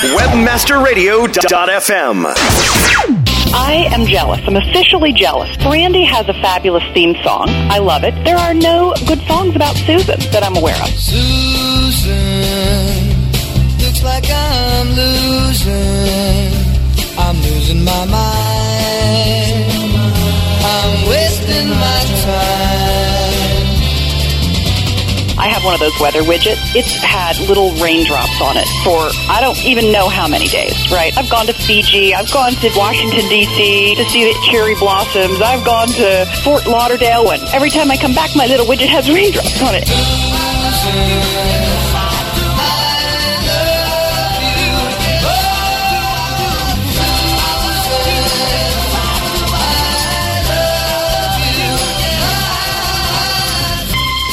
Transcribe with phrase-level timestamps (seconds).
[0.00, 2.24] Webmasterradio.fm.
[3.52, 4.40] I am jealous.
[4.46, 5.54] I'm officially jealous.
[5.58, 7.50] Brandy has a fabulous theme song.
[7.50, 8.14] I love it.
[8.24, 10.88] There are no good songs about Susan that I'm aware of.
[10.88, 12.14] Susan,
[13.78, 16.50] looks like I'm losing.
[17.18, 18.39] I'm losing my mind.
[25.40, 26.60] I have one of those weather widgets.
[26.76, 31.16] It's had little raindrops on it for I don't even know how many days, right?
[31.16, 33.94] I've gone to Fiji, I've gone to Washington, D.C.
[33.94, 38.12] to see the cherry blossoms, I've gone to Fort Lauderdale, and every time I come
[38.12, 39.88] back, my little widget has raindrops on it.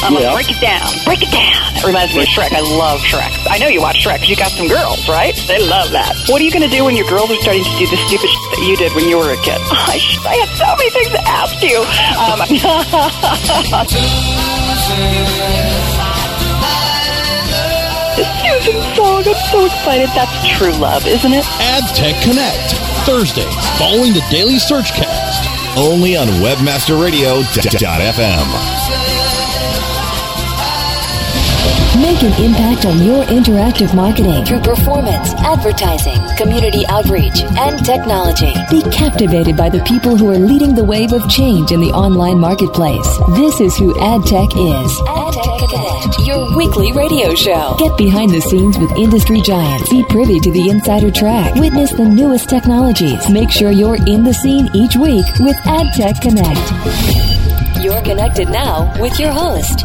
[0.08, 0.32] I'm Yeah.
[0.32, 1.76] like, break it down, break it down.
[1.76, 2.52] It reminds me of Shrek.
[2.54, 3.32] I love Shrek.
[3.52, 5.36] I know you watch Shrek 'cause you got some girls, right?
[5.48, 6.16] They love that.
[6.28, 8.28] What are you going to do when your girls are starting to do the stupid
[8.30, 9.60] shit that you did when you were a kid?
[9.72, 11.86] I, sh- I had so many things to ask you.
[12.18, 12.40] Um,
[18.16, 19.24] the Susan song.
[19.28, 20.10] I'm so excited.
[20.16, 21.44] That's true love, isn't it?
[21.44, 22.74] AdTech Connect,
[23.06, 25.46] Thursdays, following the Daily Searchcast.
[25.78, 29.17] Only on WebmasterRadio.fm.
[32.02, 38.54] Make an impact on your interactive marketing through performance, advertising, community outreach, and technology.
[38.70, 42.38] Be captivated by the people who are leading the wave of change in the online
[42.38, 43.08] marketplace.
[43.36, 44.92] This is who AdTech is.
[45.10, 47.76] AdTech Connect, your weekly radio show.
[47.80, 49.90] Get behind the scenes with industry giants.
[49.90, 51.56] Be privy to the insider track.
[51.56, 53.28] Witness the newest technologies.
[53.28, 57.84] Make sure you're in the scene each week with AdTech Connect.
[57.84, 59.84] You're connected now with your host.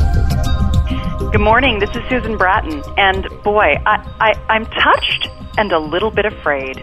[1.32, 1.78] Good morning.
[1.78, 6.76] This is Susan Bratton, and boy, I, I, I'm touched and a little bit afraid.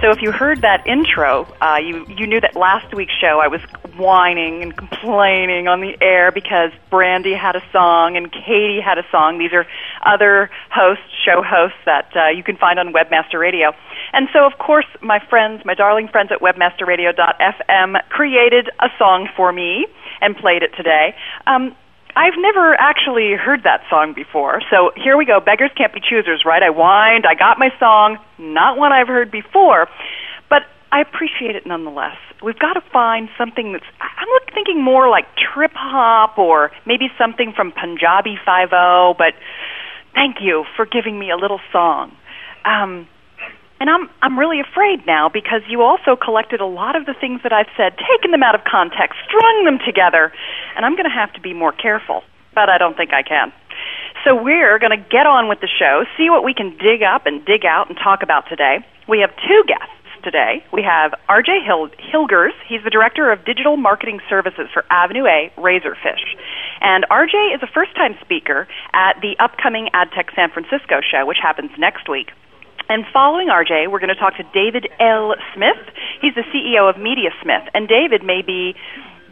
[0.00, 3.46] So, if you heard that intro, uh, you you knew that last week's show I
[3.46, 3.60] was
[3.96, 9.04] whining and complaining on the air because Brandy had a song and Katie had a
[9.12, 9.38] song.
[9.38, 9.64] These are
[10.04, 13.74] other hosts, show hosts that uh, you can find on Webmaster Radio.
[14.12, 19.52] And so, of course, my friends, my darling friends at WebmasterRadio.fm, created a song for
[19.52, 19.86] me
[20.20, 21.14] and played it today.
[21.46, 21.76] Um,
[22.16, 24.62] I've never actually heard that song before.
[24.70, 25.40] So here we go.
[25.40, 26.62] Beggars can't be choosers, right?
[26.62, 29.88] I whined, I got my song, not one I've heard before,
[30.48, 32.16] but I appreciate it nonetheless.
[32.42, 37.52] We've got to find something that's I'm thinking more like trip hop or maybe something
[37.56, 39.34] from Punjabi 50, but
[40.14, 42.12] thank you for giving me a little song.
[42.64, 43.08] Um
[43.80, 47.42] and I'm I'm really afraid now because you also collected a lot of the things
[47.42, 50.32] that I've said, taken them out of context, strung them together,
[50.76, 52.22] and I'm going to have to be more careful.
[52.54, 53.52] But I don't think I can.
[54.24, 57.26] So we're going to get on with the show, see what we can dig up
[57.26, 58.78] and dig out and talk about today.
[59.06, 59.92] We have two guests
[60.22, 60.64] today.
[60.72, 62.56] We have RJ Hil- Hilgers.
[62.66, 66.24] He's the Director of Digital Marketing Services for Avenue A Razorfish.
[66.80, 71.38] And RJ is a first time speaker at the upcoming AdTech San Francisco show, which
[71.42, 72.30] happens next week.
[72.88, 75.34] And following RJ, we're going to talk to David L.
[75.54, 75.80] Smith.
[76.20, 77.68] He's the CEO of MediaSmith.
[77.72, 78.74] And David may be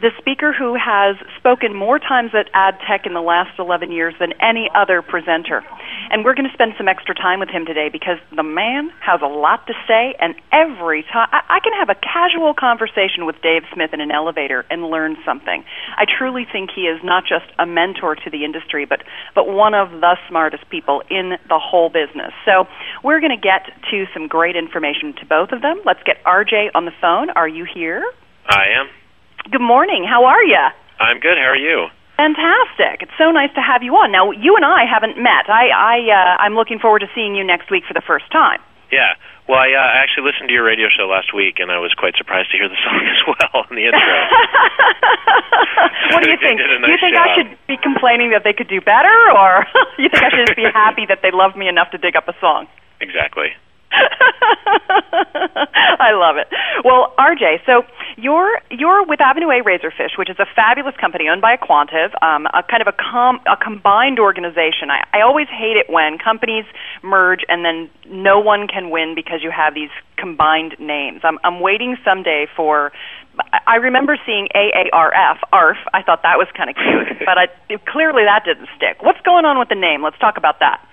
[0.03, 4.33] the speaker who has spoken more times at AdTech in the last 11 years than
[4.43, 5.63] any other presenter.
[6.11, 9.21] And we're going to spend some extra time with him today because the man has
[9.23, 13.63] a lot to say, and every time I, can have a casual conversation with Dave
[13.73, 15.63] Smith in an elevator and learn something.
[15.95, 18.99] I truly think he is not just a mentor to the industry, but,
[19.33, 22.35] but one of the smartest people in the whole business.
[22.43, 22.67] So
[23.05, 25.79] we're going to get to some great information to both of them.
[25.85, 27.29] Let's get RJ on the phone.
[27.29, 28.03] Are you here?
[28.45, 29.02] I am.
[29.51, 30.05] Good morning.
[30.07, 30.61] How are you?
[30.99, 31.37] I'm good.
[31.37, 31.87] How are you?
[32.15, 33.01] Fantastic.
[33.01, 34.11] It's so nice to have you on.
[34.11, 35.49] Now, you and I haven't met.
[35.49, 38.61] I, I, uh, I'm looking forward to seeing you next week for the first time.
[38.91, 39.17] Yeah.
[39.49, 42.15] Well, I uh, actually listened to your radio show last week, and I was quite
[42.15, 43.99] surprised to hear the song as well in the intro.
[46.15, 46.61] what do you think?
[46.61, 49.67] a do you nice think I should be complaining that they could do better, or
[49.99, 52.29] you think I should just be happy that they love me enough to dig up
[52.29, 52.67] a song?
[53.01, 53.51] exactly.
[55.99, 56.47] I love it.
[56.83, 57.83] Well, RJ, so
[58.17, 62.45] you're you're with Avenue A Razorfish, which is a fabulous company owned by Aquantive, um,
[62.47, 64.89] a kind of a com a combined organization.
[64.89, 66.65] I, I always hate it when companies
[67.03, 71.21] merge and then no one can win because you have these combined names.
[71.23, 72.91] I'm I'm waiting someday for.
[73.39, 75.77] I- I remember seeing AARF, ARF.
[75.93, 77.47] I thought that was kind of cute, but I,
[77.89, 79.01] clearly that didn't stick.
[79.01, 80.03] What's going on with the name?
[80.03, 80.85] Let's talk about that.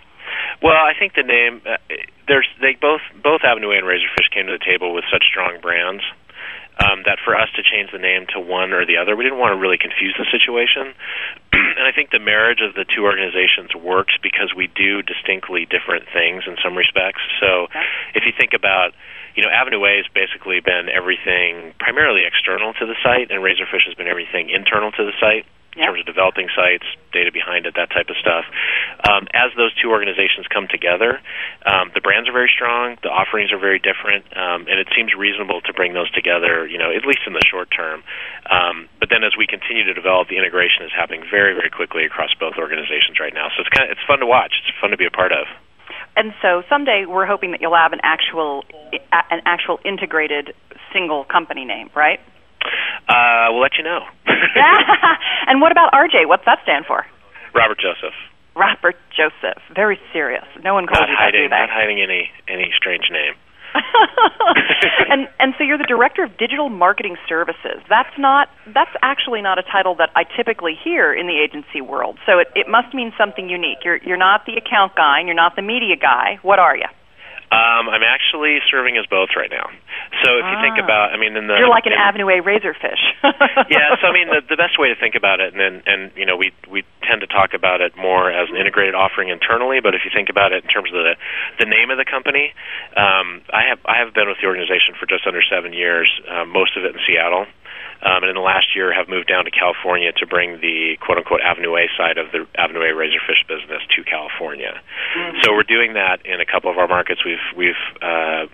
[0.63, 1.81] Well, I think the name uh,
[2.29, 5.59] there's they both both Avenue A and Razorfish came to the table with such strong
[5.61, 6.05] brands
[6.81, 9.39] um, that for us to change the name to one or the other, we didn't
[9.39, 10.97] want to really confuse the situation.
[11.53, 16.09] and I think the marriage of the two organizations works because we do distinctly different
[16.13, 17.21] things in some respects.
[17.41, 17.69] So
[18.15, 18.93] if you think about
[19.37, 23.87] you know, Avenue A has basically been everything primarily external to the site, and Razorfish
[23.87, 25.47] has been everything internal to the site
[25.81, 28.45] in terms of developing sites, data behind it, that type of stuff.
[29.09, 31.21] Um, as those two organizations come together,
[31.65, 35.17] um, the brands are very strong, the offerings are very different, um, and it seems
[35.17, 36.69] reasonable to bring those together.
[36.69, 38.05] You know, at least in the short term.
[38.49, 42.05] Um, but then as we continue to develop, the integration is happening very, very quickly
[42.05, 43.49] across both organizations right now.
[43.57, 44.53] So it's kind of it's fun to watch.
[44.61, 45.49] It's fun to be a part of.
[46.17, 48.65] And so someday we're hoping that you'll have an actual
[49.13, 50.55] an actual integrated
[50.93, 52.21] single company name, right?
[53.09, 54.01] Uh, we'll let you know.
[55.47, 56.27] and what about RJ?
[56.29, 57.07] What's that stand for?
[57.55, 58.15] Robert Joseph.
[58.55, 59.63] Robert Joseph.
[59.75, 60.45] Very serious.
[60.63, 61.67] No one calls not you hiding, that.
[61.67, 63.35] Not hiding any any strange name.
[65.11, 67.79] and and so you're the director of digital marketing services.
[67.89, 72.19] That's not that's actually not a title that I typically hear in the agency world.
[72.27, 73.79] So it, it must mean something unique.
[73.85, 76.39] You're you're not the account guy and you're not the media guy.
[76.43, 76.91] What are you?
[77.51, 79.67] Um, I'm actually serving as both right now.
[80.25, 80.85] So if you think Ah.
[80.85, 83.01] about, I mean, in the You're like an in, Avenue A razorfish.
[83.71, 86.11] yeah, so I mean, the, the best way to think about it, and then, and
[86.17, 89.81] you know, we we tend to talk about it more as an integrated offering internally.
[89.81, 91.15] But if you think about it in terms of the
[91.59, 92.53] the name of the company,
[92.97, 96.51] um, I have I have been with the organization for just under seven years, um,
[96.51, 97.47] most of it in Seattle.
[98.03, 101.19] Um, and in the last year, have moved down to California to bring the "quote
[101.19, 104.81] unquote" Avenue A side of the Avenue A Razorfish business to California.
[105.45, 107.21] So we're doing that in a couple of our markets.
[107.25, 108.47] We've we've uh,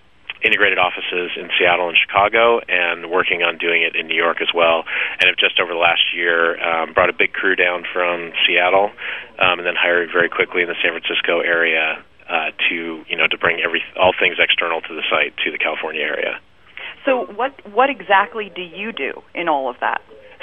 [0.47, 4.49] integrated offices in Seattle and Chicago, and working on doing it in New York as
[4.55, 4.85] well.
[5.19, 8.95] And have just over the last year um, brought a big crew down from Seattle,
[9.43, 11.99] um, and then hired very quickly in the San Francisco area
[12.31, 15.59] uh, to you know to bring every all things external to the site to the
[15.59, 16.39] California area.
[17.05, 20.01] so what what exactly do you do in all of that?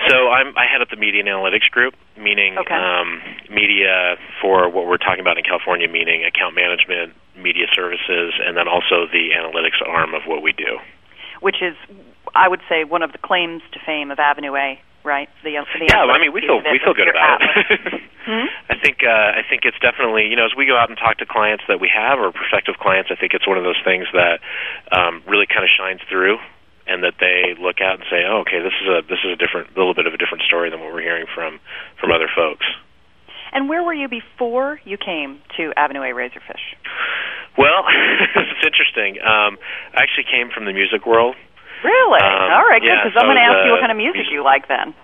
[0.10, 2.74] So I'm, I head up the media and analytics group, meaning Okay.
[2.76, 8.58] um, media for what we're talking about in California, meaning account management, media services, and
[8.58, 10.80] then also the analytics arm of what we do.
[11.42, 11.76] Which is
[12.36, 15.30] I would say one of the claims to fame of Avenue A, right?
[15.44, 18.02] The, the Yeah, I mean, we feel we feel good about it.
[18.24, 18.48] Hmm?
[18.72, 21.18] I think uh, I think it's definitely you know as we go out and talk
[21.18, 24.08] to clients that we have or prospective clients, I think it's one of those things
[24.16, 24.40] that
[24.96, 26.40] um, really kind of shines through,
[26.88, 29.40] and that they look at and say, oh, okay, this is a this is a
[29.40, 31.60] different a little bit of a different story than what we're hearing from
[32.00, 32.66] from other folks.
[33.54, 36.74] And where were you before you came to Avenue A Razorfish?
[37.58, 37.86] Well,
[38.36, 39.22] it's interesting.
[39.22, 39.62] Um,
[39.94, 41.36] I actually came from the music world.
[41.86, 42.22] Really?
[42.24, 42.98] Um, All right, good.
[42.98, 44.96] Because so I'm going to ask you what kind of music music- you like then.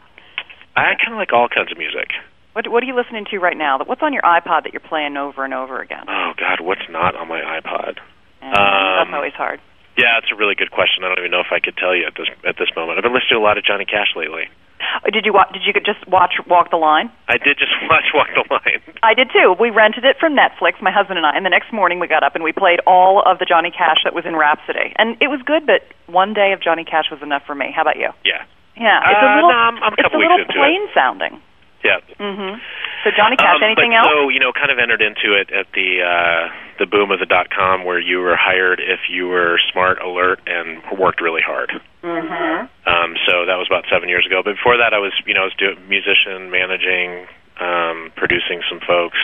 [0.76, 2.10] I kind of like all kinds of music.
[2.54, 3.78] What What are you listening to right now?
[3.84, 6.06] What's on your iPod that you're playing over and over again?
[6.08, 8.00] Oh God, what's not on my iPod?
[8.42, 9.60] And that's um, always hard.
[10.00, 11.04] Yeah, it's a really good question.
[11.04, 12.96] I don't even know if I could tell you at this at this moment.
[12.98, 14.48] I've been listening to a lot of Johnny Cash lately.
[14.80, 17.12] Uh, Did you wa- Did you just watch Walk the Line?
[17.28, 18.80] I did just watch Walk the Line.
[19.04, 19.52] I did too.
[19.60, 22.24] We rented it from Netflix, my husband and I, and the next morning we got
[22.24, 25.28] up and we played all of the Johnny Cash that was in Rhapsody, and it
[25.28, 25.68] was good.
[25.68, 27.68] But one day of Johnny Cash was enough for me.
[27.76, 28.10] How about you?
[28.24, 28.44] Yeah,
[28.80, 29.52] Yeah, it's a Uh, little.
[29.52, 30.64] no, I'm- I'm a it's couple a weeks little into it.
[30.64, 31.42] plain sounding.
[31.84, 32.00] yeah.
[32.18, 32.56] hmm
[33.04, 33.58] So Johnny Cash.
[33.58, 34.12] Um, anything but else?
[34.12, 37.26] So you know, kind of entered into it at the uh, the boom of the
[37.26, 41.72] dot com, where you were hired if you were smart, alert, and worked really hard.
[42.04, 42.68] Mm-hmm.
[42.88, 44.42] Um, so that was about seven years ago.
[44.44, 47.28] But before that, I was you know I was doing musician, managing,
[47.60, 49.20] um, producing some folks.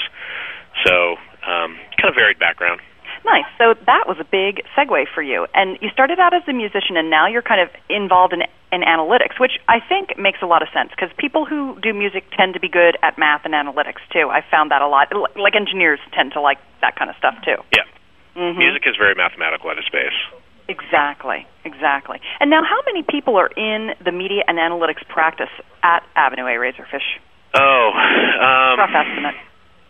[0.86, 2.80] So um, kind of varied background.
[3.26, 3.50] Nice.
[3.58, 5.48] So that was a big segue for you.
[5.54, 8.82] And you started out as a musician, and now you're kind of involved in, in
[8.86, 12.54] analytics, which I think makes a lot of sense because people who do music tend
[12.54, 14.30] to be good at math and analytics too.
[14.30, 15.10] I found that a lot.
[15.36, 17.58] Like engineers tend to like that kind of stuff too.
[17.74, 17.90] Yeah,
[18.38, 20.14] hmm music is very mathematical at its base.
[20.68, 21.46] Exactly.
[21.64, 22.20] Exactly.
[22.40, 25.50] And now, how many people are in the media and analytics practice
[25.84, 27.18] at Avenue A Razorfish?
[27.56, 29.36] Oh, um, Rough estimate.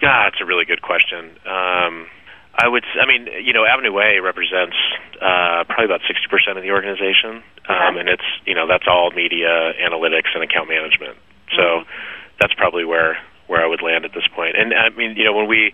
[0.01, 1.31] God, it's a really good question.
[1.47, 2.07] Um,
[2.57, 4.75] I would, I mean, you know, Avenue A represents
[5.19, 9.11] uh, probably about sixty percent of the organization, um, and it's you know that's all
[9.11, 11.17] media, analytics, and account management.
[11.55, 11.83] So
[12.39, 14.55] that's probably where where I would land at this point.
[14.57, 15.73] And I mean, you know, when we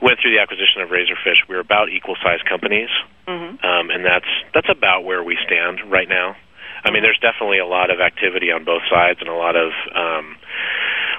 [0.00, 2.90] went through the acquisition of Razorfish, we were about equal sized companies,
[3.26, 6.36] hmm um, and that's that's about where we stand right now.
[6.82, 9.72] I mean, there's definitely a lot of activity on both sides, and a lot of
[9.94, 10.36] um,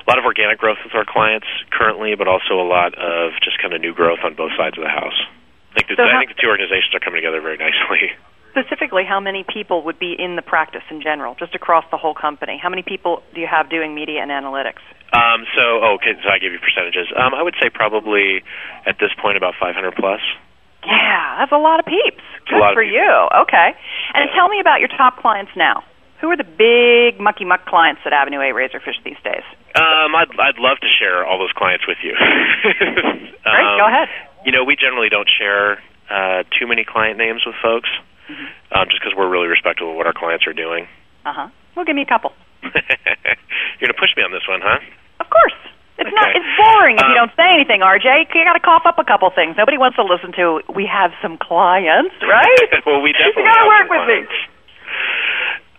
[0.01, 3.62] a lot of organic growth with our clients currently, but also a lot of just
[3.62, 5.17] kind of new growth on both sides of the house.
[5.72, 8.12] I think, the, So I think the two organizations are coming together very nicely.
[8.51, 12.13] Specifically, how many people would be in the practice in general, just across the whole
[12.13, 12.60] company?
[12.62, 14.84] How many people do you have doing media and analytics?
[15.15, 17.08] Um, so, oh, okay, so I give you percentages.
[17.15, 18.43] Um, I would say probably
[18.86, 20.20] at this point about 500 plus.
[20.84, 22.24] Yeah, that's a lot of peeps.
[22.50, 23.08] Good for you.
[23.48, 23.72] Okay.
[24.13, 24.36] And Yeah.
[24.36, 25.84] tell me about your top clients now.
[26.21, 29.41] Who are the big mucky muck clients at Avenue A Razorfish these days?
[29.75, 32.13] Um, I'd I'd love to share all those clients with you.
[32.61, 34.07] Great, um, go ahead.
[34.45, 37.89] You know, we generally don't share uh, too many client names with folks,
[38.29, 38.47] Mm-hmm.
[38.77, 40.87] um, just because we're really respectful of what our clients are doing.
[41.25, 41.47] Uh huh.
[41.75, 42.31] Well, give me a couple.
[42.63, 42.71] You're
[43.89, 44.77] gonna push me on this one, huh?
[45.19, 45.57] Of course.
[45.97, 46.29] It's not.
[46.33, 48.29] It's boring if you Um, don't say anything, RJ.
[48.33, 49.57] You got to cough up a couple things.
[49.57, 50.61] Nobody wants to listen to.
[50.73, 52.69] We have some clients, right?
[52.85, 54.17] well, we definitely you got to work with me.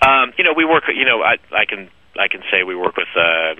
[0.02, 0.84] Um, you know, we work.
[0.88, 3.54] You know, I, I can I can say we work with uh,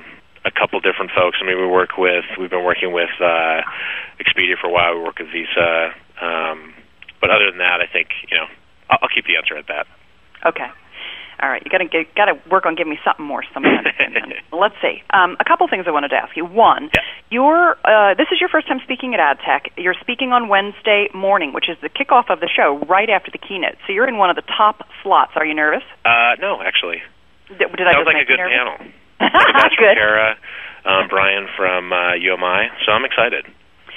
[0.45, 1.39] a couple different folks.
[1.41, 2.25] I mean, we work with.
[2.39, 3.63] We've been working with uh,
[4.19, 4.97] Expedia for a while.
[4.99, 5.95] We work with Visa.
[6.21, 6.75] Um,
[7.21, 8.47] but other than that, I think you know,
[8.91, 9.87] I'll, I'll keep the answer at that.
[10.45, 10.67] Okay.
[11.43, 11.61] All right.
[11.65, 13.43] You got to got to work on giving me something more.
[13.53, 14.15] Some kind of thing.
[14.53, 15.03] Let's see.
[15.11, 16.45] Um, a couple things I wanted to ask you.
[16.47, 17.03] One, Yeah.
[17.31, 19.73] your uh, this is your first time speaking at AdTech.
[19.77, 23.39] You're speaking on Wednesday morning, which is the kickoff of the show, right after the
[23.43, 23.75] keynote.
[23.87, 25.33] So you're in one of the top slots.
[25.35, 25.83] Are you nervous?
[26.05, 27.03] Uh, no, actually,
[27.49, 28.57] Did, did I sounds just like make a good nervous?
[28.57, 28.77] panel.
[29.79, 29.95] Good.
[29.95, 30.37] Tara,
[30.85, 32.71] um, Brian from uh, UMI.
[32.87, 33.47] So I'm excited.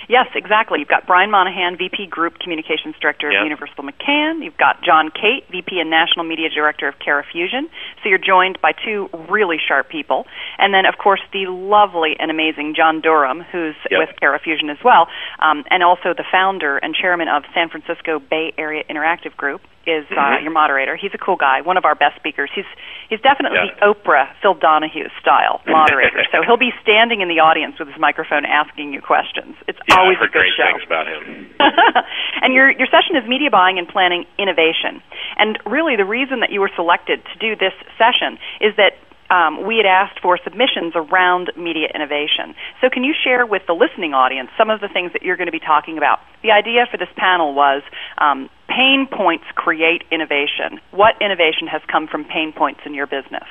[0.08, 0.80] Yes, exactly.
[0.80, 3.40] You've got Brian Monahan, VP Group Communications Director Yeah.
[3.40, 4.44] of Universal McCann.
[4.44, 7.70] You've got John Kate, VP and National Media Director of Carat Fusion.
[8.04, 10.28] So you're joined by two really sharp people.
[10.58, 14.00] And then, of course, the lovely and amazing John Durham, who's Yep.
[14.00, 15.08] with Carat Fusion as well,
[15.40, 19.62] um, and also the founder and chairman of San Francisco Bay Area Interactive Group.
[19.86, 20.42] Is uh, Mhm.
[20.44, 20.96] your moderator?
[20.96, 22.50] He's a cool guy, one of our best speakers.
[22.56, 22.66] He's
[23.08, 23.76] he's definitely Yeah.
[23.80, 26.26] the Oprah Phil Donahue style moderator.
[26.32, 29.56] so he'll be standing in the audience with his microphone asking you questions.
[29.68, 30.66] It's Yeah, always a good great show.
[30.66, 31.54] things about him.
[32.42, 35.02] and your your session is media buying and planning innovation.
[35.38, 38.98] And really, the reason that you were selected to do this session is that
[39.30, 42.56] um, we had asked for submissions around media innovation.
[42.82, 45.48] So, can you share with the listening audience some of the things that you're going
[45.48, 46.20] to be talking about?
[46.44, 47.82] The idea for this panel was
[48.18, 50.80] um, pain points create innovation.
[50.92, 53.46] What innovation has come from pain points in your business?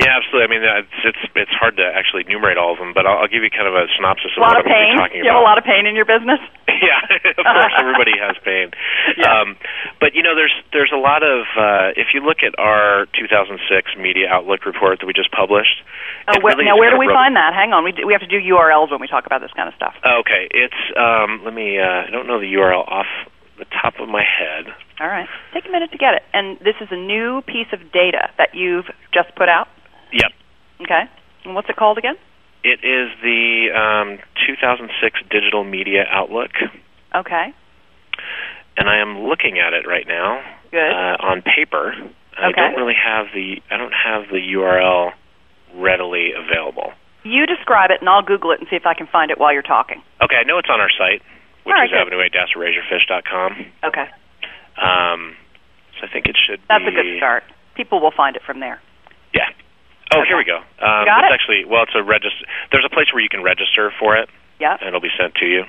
[0.00, 0.44] Yeah, absolutely.
[0.46, 3.32] I mean, it's it's, it's hard to actually enumerate all of them, but I'll, I'll
[3.32, 4.92] give you kind of a synopsis A of lot what of I'm pain.
[4.94, 6.40] be talking You have a lot of pain in your business.
[6.82, 7.00] yeah,
[7.36, 8.72] of course, everybody has pain.
[9.12, 9.28] Yeah.
[9.28, 9.56] Um,
[10.00, 13.60] but you know, there's there's a lot of uh, if you look at our 2006
[13.98, 15.82] media outlook report that we just published.
[16.28, 17.52] Oh, where, really now, where do we find that?
[17.52, 19.68] Hang on, we, d- we have to do URLs when we talk about this kind
[19.68, 19.94] of stuff.
[20.06, 21.78] Oh, okay, it's um, let me.
[21.78, 23.10] Uh, I don't know the URL off
[23.58, 24.72] the top of my head.
[25.00, 25.28] All right.
[25.52, 26.22] Take a minute to get it.
[26.32, 29.68] And this is a new piece of data that you've just put out.
[30.12, 30.30] Yep.
[30.82, 31.02] Okay.
[31.44, 32.16] And what's it called again?
[32.64, 36.50] It is the um, 2006 Digital Media Outlook,
[37.14, 37.52] Okay.
[38.76, 40.40] and I am looking at it right now
[40.70, 40.78] Good.
[40.78, 41.92] uh, on paper.
[41.92, 42.08] okay.
[42.38, 45.10] I don't really have the I don't have the URL
[45.74, 46.92] readily available.
[47.24, 49.52] You describe it, and I'll Google it and see if I can find it while
[49.52, 50.02] you're talking.
[50.22, 51.22] Okay, I know it's on our site,
[51.64, 52.12] which right, is good.
[52.12, 53.66] avenuea-razorfish.com.
[53.84, 54.06] Okay.
[54.78, 55.34] Um,
[55.98, 56.88] so I think it should That's be.
[56.90, 57.42] a good start.
[57.76, 58.80] People will find it from there.
[59.34, 59.50] Yeah.
[60.14, 60.28] Oh, Okay.
[60.28, 60.58] here we go.
[60.58, 61.34] Um, Got it's it?
[61.34, 62.44] actually well, it's a register.
[62.70, 64.28] There's a place where you can register for it,
[64.60, 64.80] Yep.
[64.80, 65.64] and it'll be sent to you.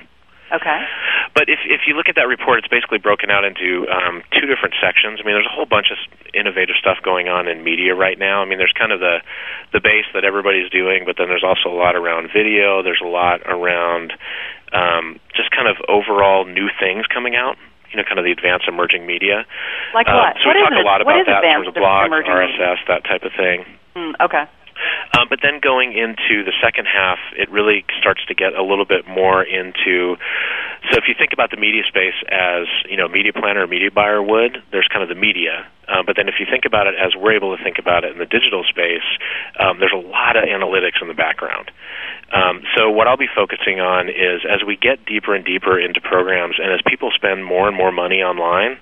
[0.52, 0.86] Okay.
[1.34, 4.46] But if if you look at that report, it's basically broken out into um, two
[4.46, 5.18] different sections.
[5.20, 5.98] I mean, there's a whole bunch of
[6.34, 8.42] innovative stuff going on in media right now.
[8.42, 9.22] I mean, there's kind of the
[9.72, 12.84] the base that everybody's doing, but then there's also a lot around video.
[12.84, 14.14] There's a lot around
[14.74, 17.58] um, just kind of overall new things coming out.
[17.90, 19.46] You know, kind of the advanced emerging media.
[19.94, 20.38] Like Um, what?
[20.42, 20.82] So What we is talk it?
[20.82, 23.66] a lot What about that in terms of blogs, emerging RSS, that type of thing.
[23.96, 24.46] Mm, okay.
[25.14, 28.86] Um, but then going into the second half, it really starts to get a little
[28.86, 30.18] bit more into.
[30.90, 33.92] So if you think about the media space as you know, media planner or media
[33.92, 35.68] buyer would, there's kind of the media.
[35.88, 38.12] Uh, but then if you think about it as we're able to think about it
[38.12, 39.06] in the digital space,
[39.60, 41.70] um, there's a lot of analytics in the background.
[42.34, 46.02] Um, so what I'll be focusing on is as we get deeper and deeper into
[46.02, 48.80] programs, and as people spend more and more money online,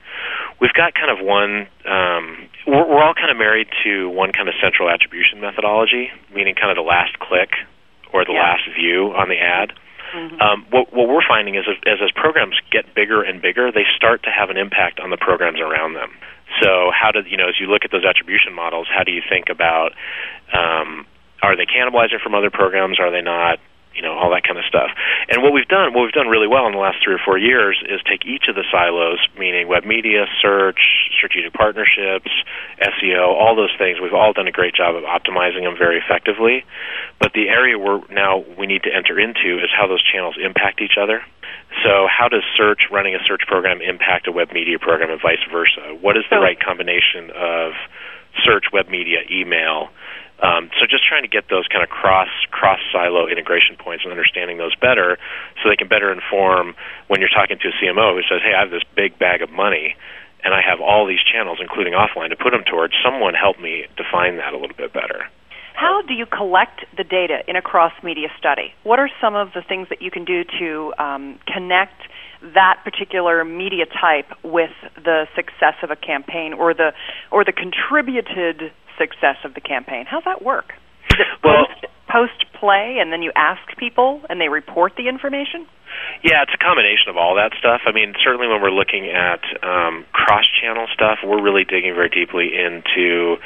[0.61, 1.67] we've got kind of one.
[1.89, 6.55] Um, we're, we're all kind of married to one kind of central attribution methodology, meaning
[6.55, 7.49] kind of the last click
[8.13, 8.43] or the Yeah.
[8.53, 9.73] last view on the ad.
[10.13, 10.41] Mhm.
[10.41, 14.23] Um, what, what we're finding is as, as programs get bigger and bigger, they start
[14.23, 16.11] to have an impact on the programs around them.
[16.61, 19.21] So how do you know as you look at those attribution models, how do you
[19.27, 19.93] think about
[20.53, 21.05] um,
[21.41, 22.99] are they cannibalizing from other programs?
[22.99, 23.59] Are they not?
[23.95, 24.91] You know all that kind of stuff.
[25.27, 27.37] And what we've done, what we've done really well in the last three or four
[27.37, 30.79] years, is take each of the silos, meaning web media, search,
[31.11, 32.31] strategic partnerships,
[32.79, 33.99] SEO, all those things.
[33.99, 36.63] We've all done a great job of optimizing them very effectively.
[37.19, 40.81] But the area where now we need to enter into is how those channels impact
[40.81, 41.21] each other.
[41.83, 45.43] So how does search, running a search program, impact a web media program, and vice
[45.51, 45.97] versa?
[45.99, 47.73] What is the right combination of
[48.43, 49.89] search, web media, email?
[50.41, 54.11] Um, so just trying to get those kind of cross cross silo integration points and
[54.11, 55.17] understanding those better,
[55.61, 56.75] so they can better inform
[57.07, 59.51] when you're talking to a CMO who says, "Hey, I have this big bag of
[59.51, 59.95] money,
[60.43, 62.93] and I have all these channels, including offline, to put them towards.
[63.03, 65.29] Someone help me define that a little bit better."
[65.73, 68.73] How do you collect the data in a cross media study?
[68.83, 72.01] What are some of the things that you can do to um, connect
[72.53, 76.91] that particular media type with the success of a campaign or the
[77.31, 78.71] or the contributed
[79.01, 80.05] success of the campaign?
[80.05, 80.73] How's that work?
[81.09, 85.07] Is it Well- post, post play and then you ask people and they report the
[85.09, 85.65] information?
[86.23, 87.81] Yeah, it's a combination of all that stuff.
[87.85, 92.53] I mean, certainly when we're looking at um, cross-channel stuff, we're really digging very deeply
[92.55, 93.37] into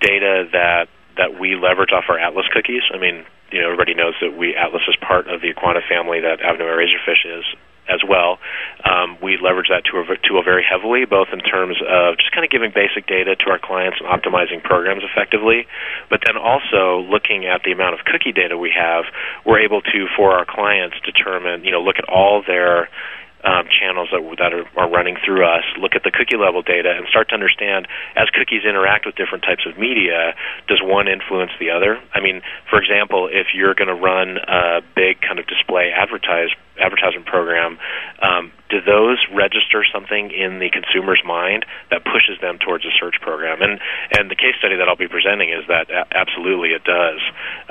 [0.00, 2.80] data that that we leverage off our Atlas cookies.
[2.94, 6.20] I mean, you know, everybody knows that we Atlas is part of the aQuantive family
[6.20, 7.44] that Avenue Razorfish is
[7.88, 8.38] as well.
[8.84, 10.04] Um, we leverage that tool,
[10.42, 13.98] very heavily, both in terms of just kind of giving basic data to our clients
[14.00, 15.66] and optimizing programs effectively,
[16.10, 19.04] but then also looking at the amount of cookie data we have,
[19.44, 22.88] we're able to, for our clients, determine, you know, look at all their
[24.02, 27.06] channels that, that are, are running through us, look at the cookie level data, and
[27.08, 30.34] start to understand as cookies interact with different types of media,
[30.68, 32.00] does one influence the other?
[32.14, 36.50] I mean, for example, if you're going to run a big kind of display advertise
[36.80, 37.78] advertisement program,
[38.22, 43.20] um, do those register something in the consumer's mind that pushes them towards a search
[43.20, 43.60] program?
[43.60, 43.78] And
[44.16, 47.20] and the case study that I'll be presenting is that a- absolutely it does.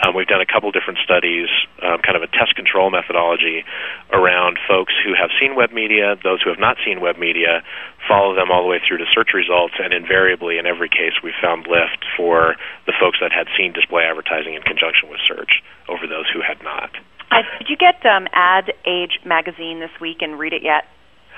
[0.06, 1.50] Um, we've done a couple different studies,
[1.82, 3.66] um, kind of a test control methodology
[4.14, 7.64] around folks who have seen web media, those who have not seen web media,
[8.08, 11.34] follow them all the way through to search results, and invariably in every case we
[11.42, 16.08] found lift for the folks that had seen display advertising in conjunction with search over
[16.08, 16.92] those who had not.
[17.32, 20.84] I, did you get um, Ad Age magazine this week and read it yet?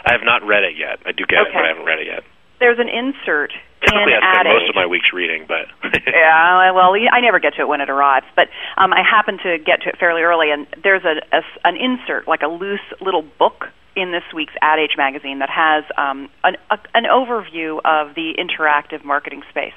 [0.06, 1.00] I have not read it yet.
[1.06, 2.24] I do get it, but I haven't read it yet.
[2.60, 5.68] There's an insert Typically, in I Ad spend most of my weeks reading, but
[6.08, 8.48] yeah, well, I never get to it when it arrives, but
[8.78, 12.28] um, I happen to get to it fairly early, and there's a, a, an insert,
[12.28, 16.56] like a loose little book in this week's Ad Age magazine that has um, an,
[16.70, 19.74] a, an overview of the interactive marketing space,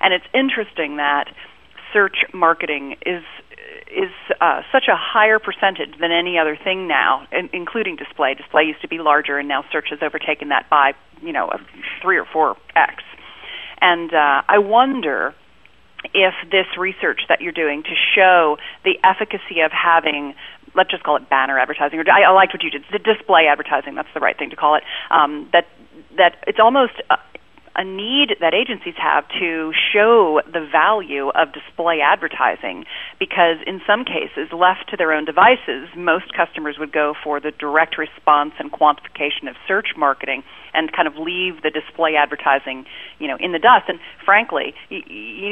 [0.00, 1.26] and it's interesting that
[1.92, 3.22] search marketing is
[3.90, 8.34] is uh, such a higher percentage than any other thing now, in, including display.
[8.34, 11.58] Display used to be larger, and now search has overtaken that by you know a
[12.02, 13.02] three or four x.
[13.80, 15.34] And uh, I wonder
[16.14, 20.34] if this research that you're doing to show the efficacy of having
[20.74, 23.46] let's just call it banner advertising or I, I liked what you did the display
[23.46, 25.66] advertising that's the right thing to call it um, that
[26.16, 27.18] that it's almost a,
[27.80, 32.84] a need that agencies have to show the value of display advertising
[33.18, 37.50] because in some cases left to their own devices most customers would go for the
[37.52, 42.84] direct response and quantification of search marketing and kind of leave the display advertising
[43.18, 43.88] you know in the dust.
[43.88, 45.00] And frankly you,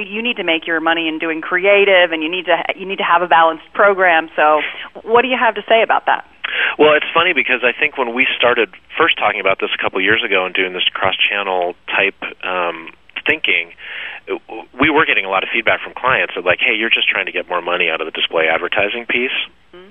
[0.05, 2.99] you, need to make your money in doing creative and you need to you need
[2.99, 4.29] to have a balanced program.
[4.37, 4.61] So
[5.01, 6.29] what do you have to say about that
[6.79, 10.01] Well, it's funny because I think when we started first talking about this a couple
[10.01, 12.15] years ago and doing this cross-channel type
[12.45, 12.91] um,
[13.29, 13.77] thinking,
[14.81, 17.27] we were getting a lot of feedback from clients of like, "Hey, you're just trying
[17.27, 19.37] to get more money out of the display advertising piece."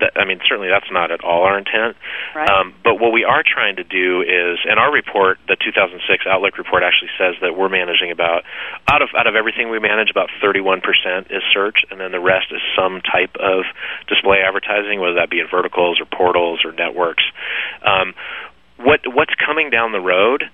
[0.00, 1.96] That, I mean, certainly that's not at all our intent.
[2.34, 2.50] Right.
[2.50, 6.58] Um, but what we are trying to do is, and our report, the 2006 Outlook
[6.58, 8.42] report, actually says that we're managing about
[8.90, 10.82] out of out of everything we manage, about 31%
[11.30, 13.64] is search, and then the rest is some type of
[14.08, 17.24] display advertising, whether that be in verticals or portals or networks.
[17.82, 18.14] Um,
[18.78, 20.44] what what's coming down the road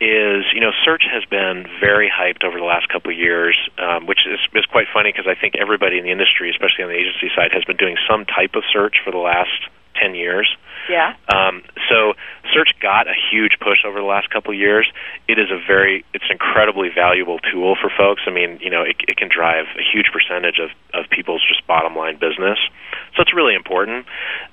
[0.00, 4.06] is you know search has been very hyped over the last couple of years, um,
[4.06, 6.98] which is is quite funny because I think everybody in the industry, especially on the
[6.98, 10.56] agency side, has been doing some type of search for the last ten years.
[10.88, 12.14] yeah Um, so
[12.52, 14.86] search got a huge push over the last couple of years.
[15.28, 18.22] It is a very, it's an incredibly valuable tool for folks.
[18.26, 21.66] I mean, you know, it, it can drive a huge percentage of, of people's just
[21.66, 22.58] bottom line business.
[23.16, 24.06] So it's really important.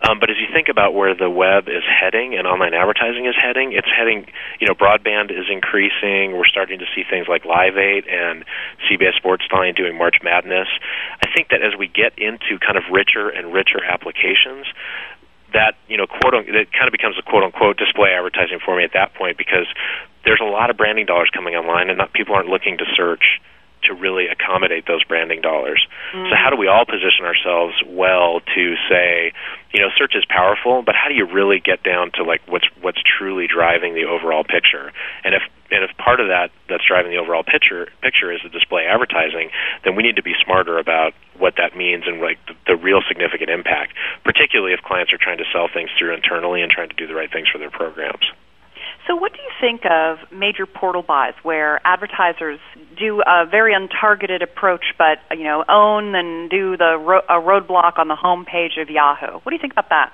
[0.08, 3.36] Um, but as you think about where the web is heading and online advertising is
[3.36, 4.28] heading, it's heading,
[4.60, 6.38] you know, broadband is increasing.
[6.38, 8.46] We're starting to see things like Live 8 and
[8.90, 10.68] CBS Sports Line doing March Madness.
[11.22, 14.66] I think that as we get into kind of richer and richer applications,
[15.54, 18.84] that you know quote it kind of becomes a quote unquote display advertising for me
[18.84, 19.68] at that point because
[20.24, 23.42] there's a lot of branding dollars coming online and not, people aren't looking to search
[23.84, 25.86] to really accommodate those branding dollars.
[26.12, 26.36] So mm.
[26.36, 29.34] how do we all position ourselves well to say,
[29.74, 32.68] you know, search is powerful, but how do you really get down to like what's
[32.82, 34.92] what's truly driving the overall picture?
[35.24, 38.50] And if and if part of that that's driving the overall picture picture is the
[38.50, 39.50] display advertising,
[39.84, 43.02] then we need to be smarter about what that means and like the, the real
[43.08, 46.96] significant impact, particularly if clients are trying to sell things through internally and trying to
[46.96, 48.28] do the right things for their programs.
[49.08, 52.60] So, what do you think of major portal buys where advertisers
[52.98, 57.98] do a very untargeted approach, but you know, own and do the ro- a roadblock
[57.98, 59.40] on the home page of Yahoo?
[59.42, 60.14] What do you think about that?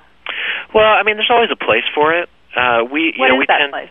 [0.74, 2.28] Well, I mean, there's always a place for it.
[2.56, 3.90] Uh, we, you know, is we that tend, place?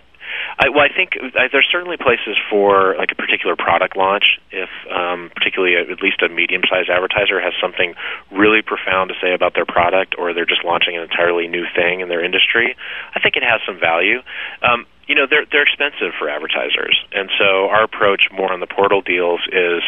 [0.59, 4.39] I, well, I think I, there's certainly places for like a particular product launch.
[4.51, 7.93] If um, particularly a, at least a medium-sized advertiser has something
[8.31, 12.01] really profound to say about their product, or they're just launching an entirely new thing
[12.01, 12.75] in their industry,
[13.13, 14.21] I think it has some value.
[14.63, 18.67] Um, you know they're they're expensive for advertisers, and so our approach more on the
[18.67, 19.81] portal deals is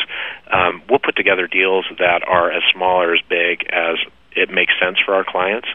[0.50, 3.98] um, we'll put together deals that are as small or as big as
[4.36, 5.68] it makes sense for our clients.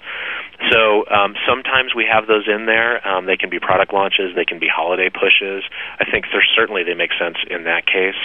[0.71, 3.03] So um, sometimes we have those in there.
[3.07, 5.65] Um, they can be product launches, they can be holiday pushes.
[5.99, 8.17] I think there's certainly they make sense in that case,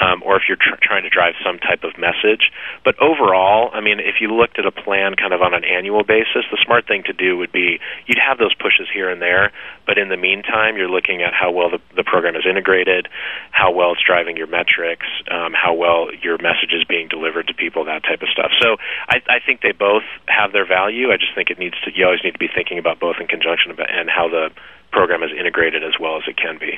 [0.00, 2.52] um, or if you're tr- trying to drive some type of message.
[2.84, 6.04] But overall, I mean, if you looked at a plan kind of on an annual
[6.04, 9.52] basis, the smart thing to do would be you'd have those pushes here and there,
[9.86, 13.08] but in the meantime, you're looking at how well the, the program is integrated,
[13.50, 17.54] how well it's driving your metrics, um, how well your message is being delivered to
[17.54, 18.52] people, that type of stuff.
[18.62, 18.76] So
[19.08, 21.08] I, I think they both have their value.
[21.08, 21.90] I just think it needs to.
[21.96, 24.52] You always need to be thinking about both in conjunction about, and how the
[24.92, 26.76] program is integrated as well as it can be.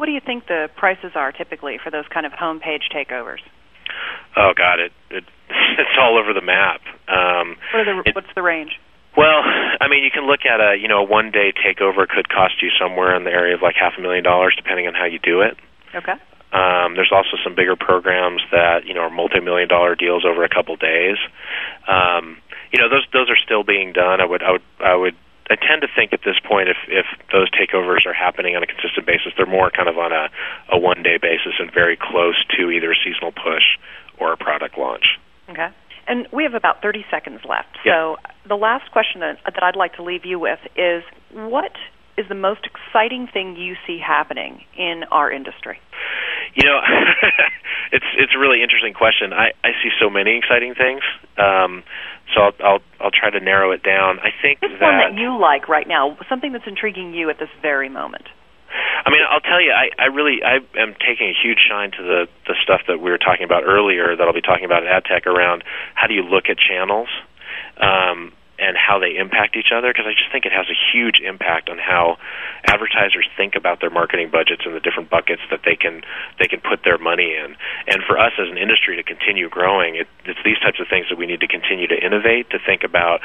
[0.00, 3.44] What do you think the prices are typically for those kind of homepage takeovers?
[4.34, 5.24] Oh God, it, it
[5.78, 6.80] it's all over the map.
[7.06, 8.80] Um, what are the, it, what's the range?
[9.16, 12.32] Well, I mean, you can look at a you know a one day takeover could
[12.32, 15.04] cost you somewhere in the area of like half a million dollars, depending on how
[15.04, 15.60] you do it.
[15.94, 16.16] Okay.
[16.54, 20.48] Um, there's also some bigger programs that you know are multi-million dollar deals over a
[20.48, 21.18] couple days.
[21.88, 22.38] Um,
[22.72, 24.20] you know, those those are still being done.
[24.20, 25.16] I would I would I would
[25.50, 28.66] I tend to think at this point, if if those takeovers are happening on a
[28.66, 30.30] consistent basis, they're more kind of on a
[30.72, 33.76] a one day basis and very close to either a seasonal push
[34.18, 35.18] or a product launch.
[35.50, 35.68] Okay.
[36.06, 37.78] And we have about 30 seconds left.
[37.84, 37.92] Yeah.
[37.92, 41.72] So the last question that, that I'd like to leave you with is what
[42.16, 45.80] is the most exciting thing you see happening in our industry?
[46.54, 46.80] You know,
[47.92, 49.32] it's it's a really interesting question.
[49.32, 51.02] I I see so many exciting things.
[51.38, 51.82] Um,
[52.34, 54.18] so I'll, I'll I'll try to narrow it down.
[54.20, 56.16] I think What's that one that you like right now?
[56.28, 58.28] Something that's intriguing you at this very moment.
[59.04, 62.02] I mean, I'll tell you, I, I really I am taking a huge shine to
[62.02, 65.04] the the stuff that we were talking about earlier that I'll be talking about at
[65.04, 65.62] AdTech around
[65.94, 67.08] how do you look at channels.
[67.78, 68.32] Um,
[68.64, 71.68] and how they impact each other because I just think it has a huge impact
[71.68, 72.16] on how
[72.64, 76.00] advertisers think about their marketing budgets and the different buckets that they can
[76.40, 77.56] they can put their money in.
[77.86, 81.06] And for us as an industry to continue growing, it, it's these types of things
[81.12, 83.20] that we need to continue to innovate to think about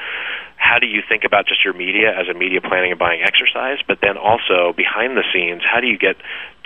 [0.60, 3.80] how do you think about just your media as a media planning and buying exercise,
[3.88, 6.20] but then also behind the scenes, how do you get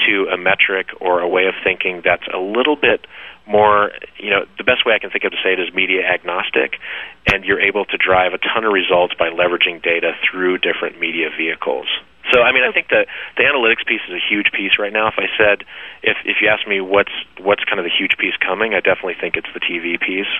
[0.07, 3.05] to a metric or a way of thinking that's a little bit
[3.45, 6.01] more, you know, the best way I can think of to say it is media
[6.07, 6.79] agnostic,
[7.27, 11.29] and you're able to drive a ton of results by leveraging data through different media
[11.35, 11.87] vehicles.
[12.31, 15.07] So, I mean, I think the the analytics piece is a huge piece right now.
[15.07, 15.67] If I said,
[16.01, 19.19] if if you ask me what's what's kind of the huge piece coming, I definitely
[19.19, 20.31] think it's the TV piece,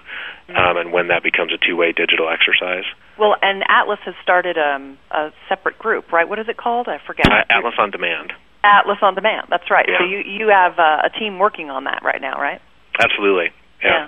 [0.56, 2.86] um, and when that becomes a two way digital exercise.
[3.20, 6.28] Well, and Atlas has started um, a separate group, right?
[6.28, 6.88] What is it called?
[6.88, 7.28] I forget.
[7.28, 8.32] Uh, Atlas on Demand.
[8.64, 9.48] Atlas on Demand.
[9.50, 9.86] That's right.
[9.88, 10.00] Yeah.
[10.00, 12.62] So you you have uh, a team working on that right now, right?
[13.00, 13.52] Absolutely.
[13.84, 14.08] Yeah.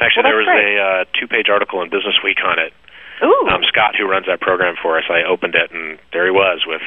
[0.00, 0.76] Actually, Well, there was great.
[0.76, 2.72] a uh, two-page article in Business Week on it.
[3.24, 3.48] Ooh.
[3.48, 6.64] Um, Scott, who runs that program for us, I opened it, and there he was
[6.66, 6.82] with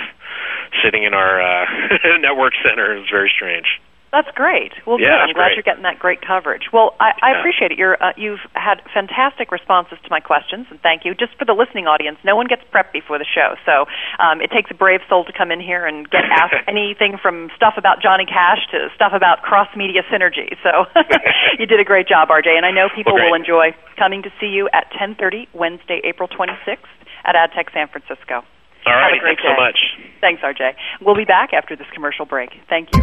[0.83, 1.65] sitting in our uh,
[2.21, 2.93] network center.
[2.95, 3.65] It was very strange.
[4.11, 4.73] That's great.
[4.87, 5.29] Well, Yeah, good.
[5.29, 5.55] I'm glad great.
[5.61, 6.73] you're getting that great coverage.
[6.73, 7.77] Well, I, I appreciate it.
[7.77, 11.13] You're, uh, you've had fantastic responses to my questions, and thank you.
[11.13, 13.85] Just for the listening audience, no one gets prepped before the show, so
[14.17, 17.49] um, it takes a brave soul to come in here and get asked anything from
[17.55, 20.57] stuff about Johnny Cash to stuff about cross media synergy.
[20.65, 20.89] So
[21.59, 24.31] you did a great job, RJ, and I know people Well, will enjoy coming to
[24.41, 26.89] see you at 10:30 Wednesday, April 26th
[27.25, 28.41] at AdTech San Francisco.
[28.85, 29.77] All Have a great thanks so much.
[30.21, 30.73] Thanks, RJ.
[31.01, 32.49] We'll be back after this commercial break.
[32.69, 33.01] Thank you.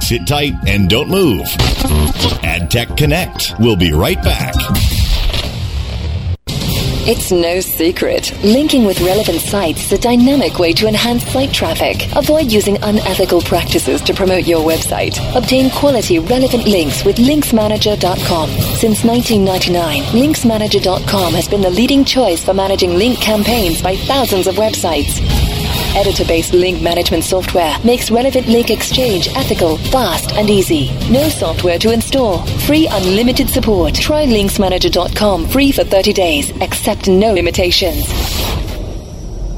[0.00, 1.46] Sit tight and don't move.
[2.42, 3.54] AdTech Connect.
[3.58, 4.54] We'll be right back.
[7.10, 8.34] It's no secret.
[8.44, 12.06] Linking with relevant sites is a dynamic way to enhance site traffic.
[12.14, 15.16] Avoid using unethical practices to promote your website.
[15.34, 18.50] Obtain quality relevant links with linksmanager.com.
[18.76, 24.56] Since 1999, linksmanager.com has been the leading choice for managing link campaigns by thousands of
[24.56, 25.47] websites.
[25.96, 30.90] Editor-based link management software makes relevant link exchange ethical, fast, and easy.
[31.10, 32.46] No software to install.
[32.66, 33.94] Free unlimited support.
[33.94, 36.50] Try linksmanager.com free for 30 days.
[36.60, 38.57] Accept no limitations.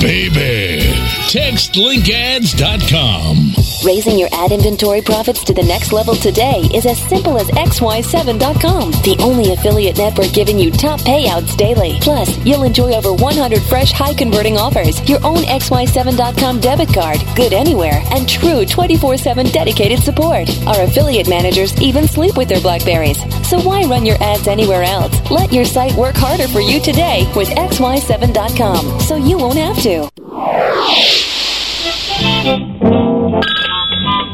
[0.00, 0.80] Baby,
[1.28, 3.36] TextLinkAds.com.
[3.84, 8.90] Raising your ad inventory profits to the next level today is as simple as XY7.com,
[9.04, 11.98] the only affiliate network giving you top payouts daily.
[12.00, 17.52] Plus, you'll enjoy over 100 fresh high converting offers, your own XY7.com debit card, good
[17.54, 20.48] anywhere, and true 24 7 dedicated support.
[20.66, 23.18] Our affiliate managers even sleep with their Blackberries.
[23.48, 25.18] So why run your ads anywhere else?
[25.30, 30.08] Let your site work harder for you today with XY7.com so you won't have to.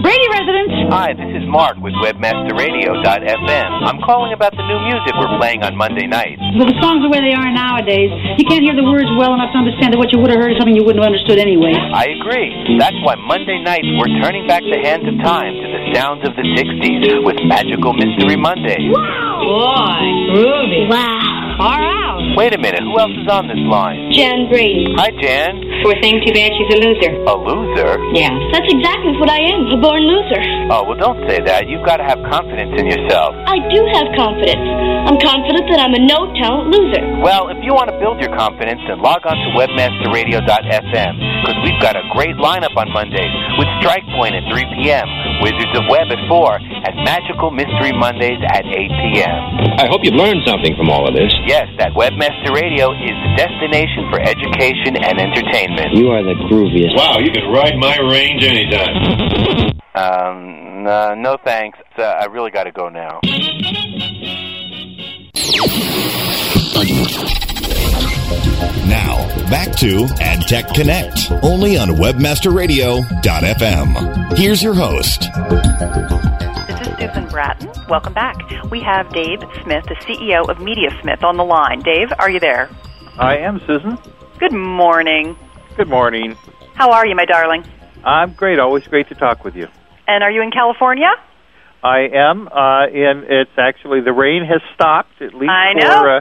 [0.03, 0.71] Brady residence.
[0.95, 3.69] Hi, this is Mark with WebmasterRadio.fm.
[3.83, 6.39] I'm calling about the new music we're playing on Monday nights.
[6.55, 9.51] Well, the songs the way they are nowadays, you can't hear the words well enough
[9.51, 11.75] to understand that what you would have heard is something you wouldn't have understood anyway.
[11.75, 12.79] I agree.
[12.79, 16.39] That's why Monday nights we're turning back the hands of time to the sounds of
[16.39, 18.95] the 60s with Magical Mystery Mondays.
[18.95, 20.07] Boy,
[20.39, 20.87] groovy.
[20.87, 21.36] Wow.
[21.57, 22.21] Far out.
[22.37, 24.13] Wait a minute, who else is on this line?
[24.13, 24.93] Jan Brady.
[25.01, 25.57] Hi, Jan.
[25.81, 27.13] Poor thing, too bad she's a loser.
[27.25, 27.97] A loser?
[28.13, 28.29] Yeah.
[28.53, 30.43] That's exactly what I am, a born loser.
[30.69, 31.65] Oh, well, don't say that.
[31.65, 33.33] You've got to have confidence in yourself.
[33.49, 34.69] I do have confidence.
[35.09, 37.05] I'm confident that I'm a no-talent loser.
[37.25, 41.81] Well, if you want to build your confidence, then log on to webmasterradio.fm because we've
[41.81, 45.07] got a great lineup on Mondays with Strike Point at 3 p.m.,
[45.41, 48.75] Wizards of Web at 4, and Magical Mystery Mondays at 8
[49.15, 49.41] p.m.
[49.81, 51.31] I hope you've learned something from all of this.
[51.47, 55.95] Yes, that Webmaster Radio is the destination for education and entertainment.
[55.95, 56.97] You are the grooviest.
[56.97, 59.73] Wow, you can ride my range anytime.
[59.97, 61.79] Um, uh, no thanks.
[61.97, 63.19] Uh, I really got to go now.
[68.87, 74.37] Now, back to AdTech Connect, only on WebmasterRadio.fm.
[74.37, 75.23] Here's your host.
[76.69, 77.71] This is Susan Bratton.
[77.89, 78.37] Welcome back.
[78.71, 81.81] We have Dave Smith, the CEO of MediaSmith, on the line.
[81.81, 82.69] Dave, are you there?
[83.19, 83.97] I am, Susan.
[84.39, 85.35] Good morning.
[85.79, 86.37] Good morning.
[86.75, 87.65] How are you, my darling?
[88.05, 88.59] I'm great.
[88.59, 89.67] Always great to talk with you.
[90.07, 91.11] And are you in California?
[91.83, 96.17] I am, uh, and it's actually the rain has stopped at least I for know.
[96.19, 96.21] uh,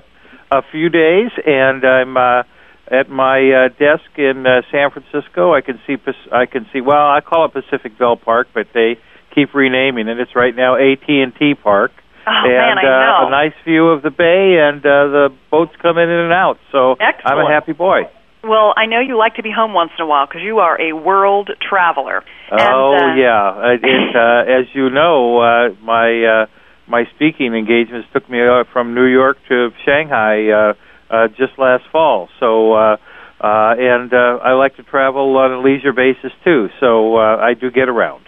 [0.52, 2.44] a few days, and I'm uh,
[2.92, 5.54] at my uh, desk in uh, San Francisco.
[5.54, 5.96] I can see
[6.32, 8.98] I can see well, I call it Pacific Bell Park, but they
[9.34, 10.20] keep renaming it.
[10.20, 11.92] It's right now AT&T Park.
[12.28, 16.00] Oh, and man, uh, a nice view of the bay, and uh, the boats come
[16.00, 16.58] in and out.
[16.72, 18.10] So I'm a happy boy.
[18.44, 20.80] Well, I know you like to be home once in a while because you are
[20.80, 22.24] a world traveler.
[22.52, 26.46] Oh uh, yeah, Uh, it, uh, as you know, uh, my uh,
[26.88, 30.74] my speaking engagements took me uh, from New York to Shanghai uh,
[31.10, 32.30] uh, just last fall.
[32.40, 32.98] So, uh,
[33.42, 36.68] uh, and uh, I like to travel on a leisure basis too.
[36.80, 38.26] So uh, I do get around.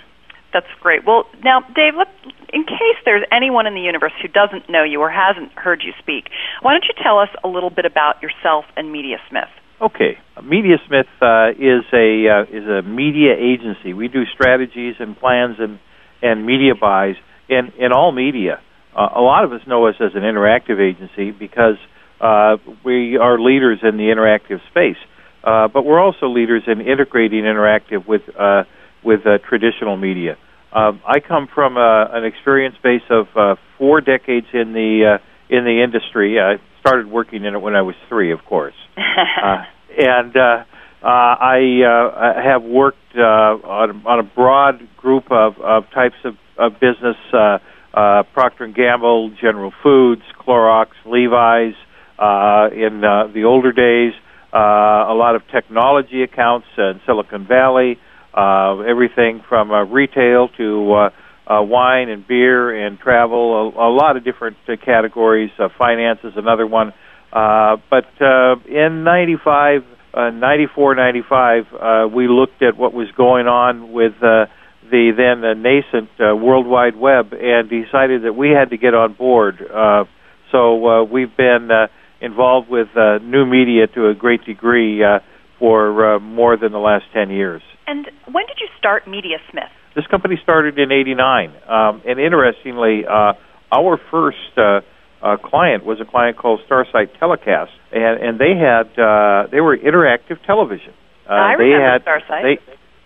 [0.53, 1.05] That's great.
[1.05, 2.07] Well, now, Dave, let,
[2.53, 5.93] in case there's anyone in the universe who doesn't know you or hasn't heard you
[5.99, 6.29] speak,
[6.61, 9.51] why don't you tell us a little bit about yourself and MediaSmith?
[9.79, 13.93] Okay, MediaSmith uh, is a uh, is a media agency.
[13.93, 15.77] We do strategies and plans and
[16.23, 17.15] and media buys
[17.49, 18.62] in in all media.
[18.95, 21.77] Uh, a lot of us know us as an interactive agency because
[22.19, 24.97] uh, we are leaders in the interactive space.
[25.43, 28.63] Uh, but we're also leaders in integrating interactive with uh,
[29.03, 30.38] with uh, traditional media.
[30.73, 35.55] Um, I come from uh, an experience base of uh, four decades in the uh,
[35.55, 36.39] in the industry.
[36.39, 39.63] I started working in it when I was three, of course uh,
[39.97, 40.63] and uh,
[41.01, 46.36] uh, I uh, have worked uh, on, on a broad group of, of types of,
[46.57, 47.59] of business: uh,
[47.93, 51.75] uh, Procter and Gamble, General Foods, Clorox, Levi's.
[52.19, 54.11] Uh, in uh, the older days,
[54.51, 57.99] uh, a lot of technology accounts in Silicon Valley.
[58.33, 61.09] Uh, everything from uh, retail to uh,
[61.47, 65.51] uh, wine and beer and travel, a, a lot of different uh, categories.
[65.57, 66.93] Uh, finance is another one.
[67.31, 73.47] Uh, but uh, in '95, uh, 94, 95, uh, we looked at what was going
[73.47, 74.45] on with uh,
[74.89, 78.93] the then uh, nascent uh, World Wide Web and decided that we had to get
[78.93, 79.62] on board.
[79.62, 80.06] Uh,
[80.52, 81.88] so uh, we've been uh,
[82.21, 85.19] involved with uh, new media to a great degree uh,
[85.60, 87.62] for uh, more than the last 10 years.
[87.88, 89.71] And when did you start MediaSmith?
[89.95, 93.34] This company started in '89, um, and interestingly, uh,
[93.71, 94.82] our first uh,
[95.21, 99.76] uh, client was a client called Starsight Telecast, and, and they had uh, they were
[99.76, 100.93] interactive television.
[101.28, 102.43] Uh, I they remember had Starsight.
[102.43, 102.56] they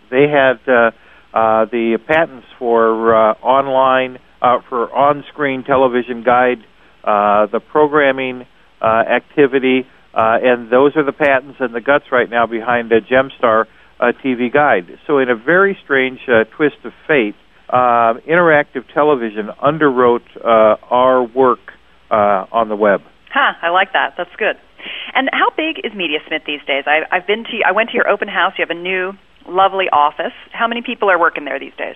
[0.09, 0.91] they had uh,
[1.33, 6.59] uh, the patents for uh, online uh, for on-screen television guide,
[7.03, 8.45] uh, the programming
[8.81, 12.95] uh, activity, uh, and those are the patents and the guts right now behind uh,
[12.99, 13.65] Gemstar
[13.99, 14.99] uh, TV Guide.
[15.07, 17.35] So, in a very strange uh, twist of fate,
[17.69, 21.59] uh, interactive television underwrote uh, our work
[22.09, 23.01] uh, on the web.
[23.33, 24.15] Huh, I like that.
[24.17, 24.57] That's good.
[25.13, 26.83] And how big is MediaSmith these days?
[26.87, 27.61] I, I've been to.
[27.65, 28.53] I went to your open house.
[28.57, 29.13] You have a new,
[29.47, 30.33] lovely office.
[30.51, 31.95] How many people are working there these days?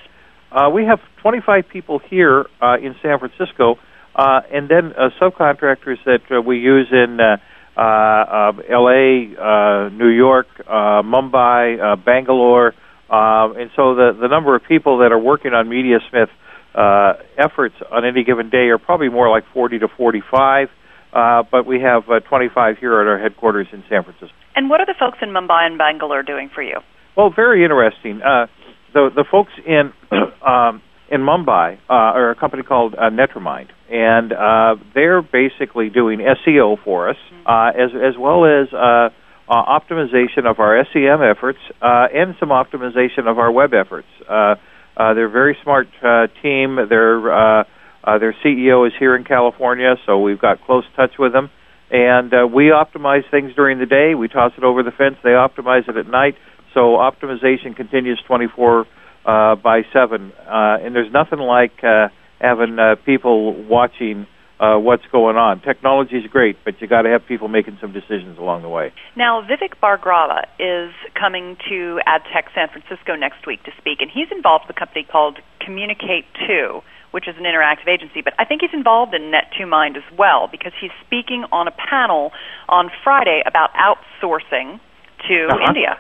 [0.51, 3.77] Uh, we have 25 people here uh, in San Francisco,
[4.15, 7.38] uh, and then uh, subcontractors that uh, we use in uh,
[7.77, 12.73] uh, uh, L.A., uh, New York, uh, Mumbai, uh, Bangalore,
[13.10, 16.29] uh, and so the the number of people that are working on MediaSmith
[16.73, 20.69] uh, efforts on any given day are probably more like 40 to 45.
[21.13, 24.36] Uh, but we have uh, 25 here at our headquarters in San Francisco.
[24.55, 26.79] And what are the folks in Mumbai and Bangalore doing for you?
[27.15, 28.21] Well, very interesting.
[28.21, 28.47] Uh,
[28.93, 29.93] the the folks in
[30.45, 36.19] um, in Mumbai uh, are a company called uh, Netrimind, and uh, they're basically doing
[36.19, 39.10] SEO for us, uh, as as well as uh,
[39.47, 44.08] uh, optimization of our SEM efforts uh, and some optimization of our web efforts.
[44.28, 44.56] Uh,
[44.97, 46.78] uh, they're a very smart uh, team.
[46.89, 47.63] Their uh,
[48.04, 51.49] uh, their CEO is here in California, so we've got close touch with them.
[51.91, 54.15] And uh, we optimize things during the day.
[54.15, 55.17] We toss it over the fence.
[55.23, 56.36] They optimize it at night.
[56.75, 58.85] So optimization continues 24
[59.25, 60.31] uh, by 7.
[60.38, 62.09] Uh, and there's nothing like uh,
[62.39, 64.27] having uh, people watching
[64.59, 65.61] uh, what's going on.
[65.61, 68.91] Technology is great, but you got to have people making some decisions along the way.
[69.15, 74.27] Now, Vivek Bhargava is coming to AdTech San Francisco next week to speak, and he's
[74.31, 78.21] involved with a company called Communicate 2, which is an interactive agency.
[78.21, 82.31] But I think he's involved in Net2Mind as well because he's speaking on a panel
[82.69, 84.79] on Friday about outsourcing
[85.27, 85.65] to Uh-huh.
[85.67, 85.99] India.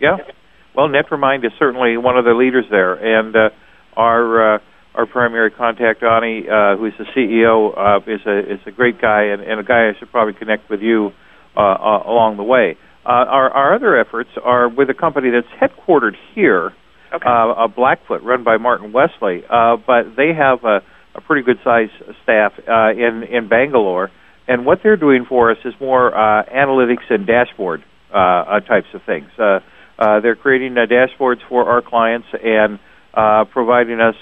[0.00, 0.16] Yeah.
[0.74, 3.48] Well, Netrimind is certainly one of the leaders there, and uh,
[3.96, 4.58] our uh,
[4.94, 9.24] our primary contact, Ani, uh, who's the CEO, uh, is a is a great guy
[9.24, 11.12] and, and a guy I should probably connect with you
[11.56, 12.76] uh, uh, along the way.
[13.04, 16.72] Uh, our our other efforts are with a company that's headquartered here,
[17.14, 17.26] okay.
[17.26, 20.80] uh, a Blackfoot, run by Martin Wesley, uh, but they have a,
[21.14, 24.10] a pretty good sized staff uh, in in Bangalore,
[24.48, 27.82] and what they're doing for us is more uh, analytics and dashboard
[28.12, 29.28] uh, uh, types of things.
[29.38, 29.60] Uh,
[29.98, 32.78] uh, they're creating uh, dashboards for our clients and
[33.14, 34.16] uh, providing us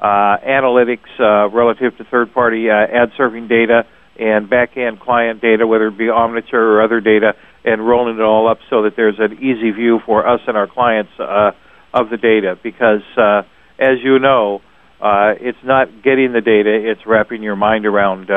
[0.00, 1.18] analytics
[1.52, 3.86] relative to third-party uh, ad serving data
[4.18, 8.48] and back-end client data, whether it be Omniture or other data, and rolling it all
[8.48, 12.58] up so that there's an easy view for us and our clients of the data.
[12.62, 13.02] Because,
[13.78, 14.62] as you know,
[15.00, 18.30] it's not getting the data; it's wrapping your mind around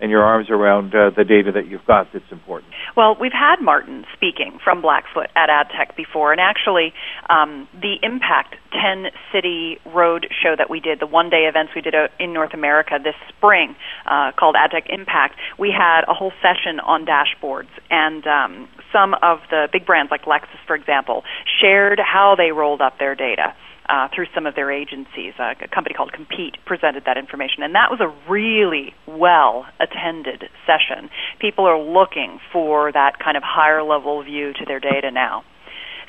[0.00, 2.72] and your arms around uh, the data that you've got that's important.
[2.96, 6.92] Well, we've had Martin speaking from Blackfoot at AdTech before, and actually,
[7.28, 11.82] um, the Impact 10 City Road show that we did, the one day events we
[11.82, 16.32] did uh, in North America this spring uh, called AdTech Impact, we had a whole
[16.40, 21.22] session on dashboards, and um, some of the big brands, like Lexus, for example,
[21.60, 23.54] shared how they rolled up their data
[23.90, 25.34] uh, through some of their agencies.
[25.38, 30.44] Uh, a company called Compete presented that information, and that was a really well attended
[30.64, 31.10] session.
[31.40, 35.42] People are looking for that kind of higher level view to their data now.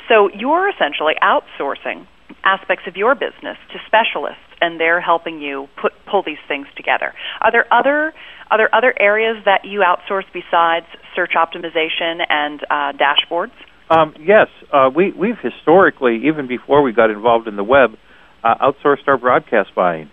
[0.08, 2.06] So you're essentially outsourcing
[2.44, 7.14] aspects of your business to specialists, and they're helping you put pull these things together.
[7.42, 8.14] Are there other
[8.52, 13.56] are there other areas that you outsource besides search optimization and uh, dashboards?
[13.92, 17.92] Um, yes, uh, we, we've historically, even before we got involved in the web,
[18.42, 20.10] uh, outsourced our broadcast buying.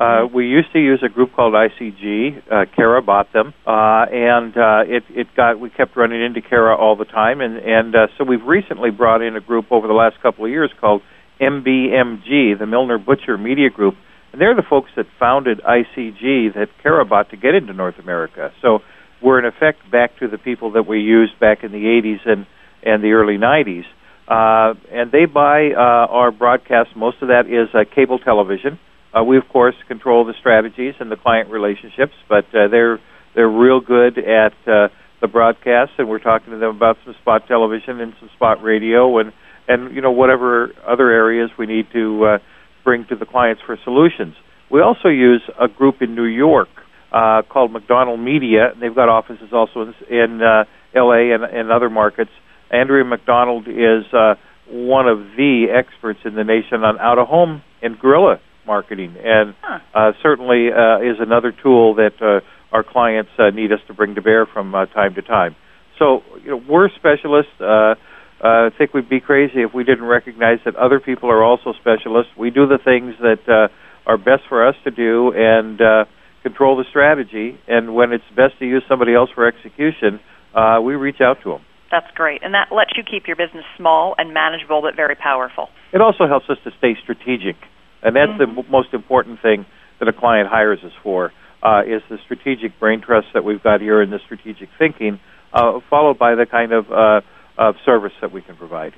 [0.00, 2.42] Uh, we used to use a group called ICG.
[2.50, 6.80] Uh, Carat bought them, uh, and uh, it it got we kept running into Carat
[6.80, 9.92] all the time, and and uh, so we've recently brought in a group over the
[9.92, 11.02] last couple of years called
[11.38, 13.94] MBMG, the Milner Butcher Media Group,
[14.32, 18.52] and they're the folks that founded ICG that Carat bought to get into North America.
[18.62, 18.78] So
[19.22, 22.46] we're in effect back to the people that we used back in the 80s and
[22.82, 23.84] and the early 90s.
[24.28, 26.90] Uh, and they buy uh, our broadcast.
[26.96, 28.78] Most of that is uh, cable television.
[29.12, 33.00] Uh, we, of course, control the strategies and the client relationships, but uh, they're
[33.34, 34.88] they're real good at uh,
[35.20, 39.18] the broadcast, and we're talking to them about some spot television and some spot radio,
[39.18, 39.32] and
[39.66, 42.38] and you know whatever other areas we need to uh,
[42.84, 44.34] bring to the clients for solutions.
[44.70, 46.68] We also use a group in New York
[47.12, 48.72] uh, called McDonald Media.
[48.80, 51.34] They've got offices also in, in uh, L.A.
[51.34, 52.30] and, and other markets.
[52.70, 54.34] Andrea McDonald is uh,
[54.68, 59.54] one of the experts in the nation on out of home and guerrilla marketing, and
[59.94, 62.40] uh, certainly uh, is another tool that uh,
[62.72, 65.56] our clients uh, need us to bring to bear from uh, time to time.
[65.98, 67.52] So you know, we're specialists.
[67.60, 67.94] Uh,
[68.42, 71.74] uh, I think we'd be crazy if we didn't recognize that other people are also
[71.78, 72.32] specialists.
[72.38, 73.68] We do the things that uh,
[74.10, 76.04] are best for us to do and uh,
[76.42, 77.58] control the strategy.
[77.68, 80.20] And when it's best to use somebody else for execution,
[80.54, 81.60] uh, we reach out to them.
[81.90, 82.42] That's great.
[82.42, 85.68] And that lets you keep your business small and manageable but very powerful.
[85.92, 87.56] It also helps us to stay strategic.
[88.02, 88.56] And that's mm-hmm.
[88.56, 89.66] the m- most important thing
[89.98, 91.32] that a client hires us for
[91.62, 95.20] uh, is the strategic brain trust that we've got here and the strategic thinking,
[95.52, 97.20] uh, followed by the kind of, uh,
[97.58, 98.92] of service that we can provide.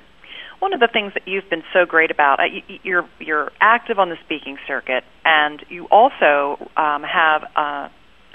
[0.61, 3.99] One of the things that you've been so great about, uh, you, you're you're active
[3.99, 7.88] on the speaking circuit, and you also um, have uh,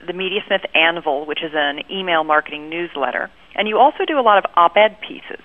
[0.05, 4.37] the MediaSmith Anvil, which is an email marketing newsletter, and you also do a lot
[4.37, 5.43] of op-ed pieces.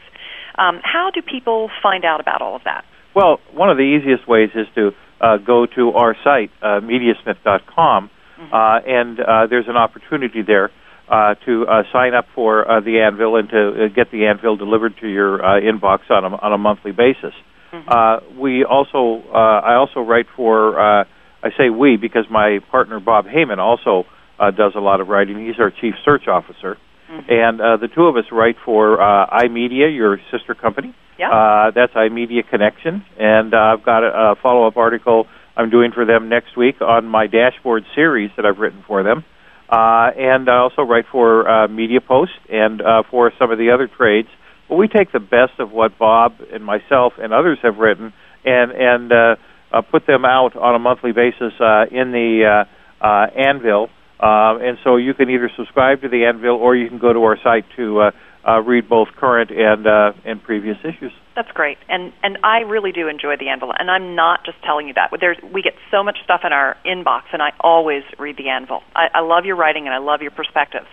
[0.59, 2.85] Um, how do people find out about all of that?
[3.15, 8.11] Well, one of the easiest ways is to uh, go to our site, uh, mediasmith.com,
[8.39, 8.55] mm-hmm.
[8.55, 10.71] uh, and uh, there's an opportunity there
[11.09, 14.57] uh, to uh, sign up for uh, the Anvil and to uh, get the Anvil
[14.57, 17.35] delivered to your uh, inbox on a, on a monthly basis.
[17.73, 17.89] Mm-hmm.
[17.89, 21.05] Uh, we also, uh, I also write for, uh,
[21.43, 24.05] I say we because my partner Bob Heyman also
[24.43, 25.47] uh, does a lot of writing.
[25.47, 26.76] He's our chief search officer.
[27.11, 27.30] Mm-hmm.
[27.30, 30.95] And uh, the two of us write for uh, iMedia, your sister company.
[31.18, 31.30] Yeah.
[31.30, 33.05] Uh, that's iMedia Connection.
[33.18, 35.26] And uh, I've got a, a follow up article
[35.57, 39.24] I'm doing for them next week on my dashboard series that I've written for them.
[39.68, 43.70] Uh, and I also write for uh, Media Post and uh, for some of the
[43.70, 44.28] other trades.
[44.68, 48.12] But we take the best of what Bob and myself and others have written
[48.45, 49.36] and and uh,
[49.72, 52.64] uh, put them out on a monthly basis uh, in the
[53.01, 53.88] uh, uh, Anvil.
[54.23, 57.18] Uh, and so you can either subscribe to the Anvil or you can go to
[57.25, 58.11] our site to uh,
[58.47, 61.12] uh, read both current and uh, and previous issues.
[61.35, 64.87] That's great, and and I really do enjoy the Anvil, and I'm not just telling
[64.87, 65.11] you that.
[65.18, 68.83] There's we get so much stuff in our inbox, and I always read the Anvil.
[68.95, 70.87] I, I love your writing, and I love your perspectives.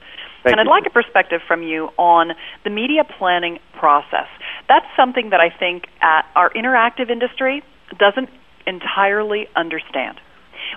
[0.44, 2.32] Thank and I'd like a perspective from you on
[2.64, 4.28] the media planning process.
[4.68, 7.62] That's something that I think at our interactive industry
[8.00, 8.30] doesn't
[8.66, 10.20] entirely understand.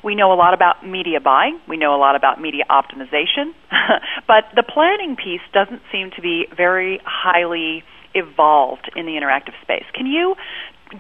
[0.03, 3.53] We know a lot about media buying, we know a lot about media optimization,
[4.27, 7.83] but the planning piece doesn't seem to be very highly
[8.15, 9.85] evolved in the interactive space.
[9.95, 10.35] Can you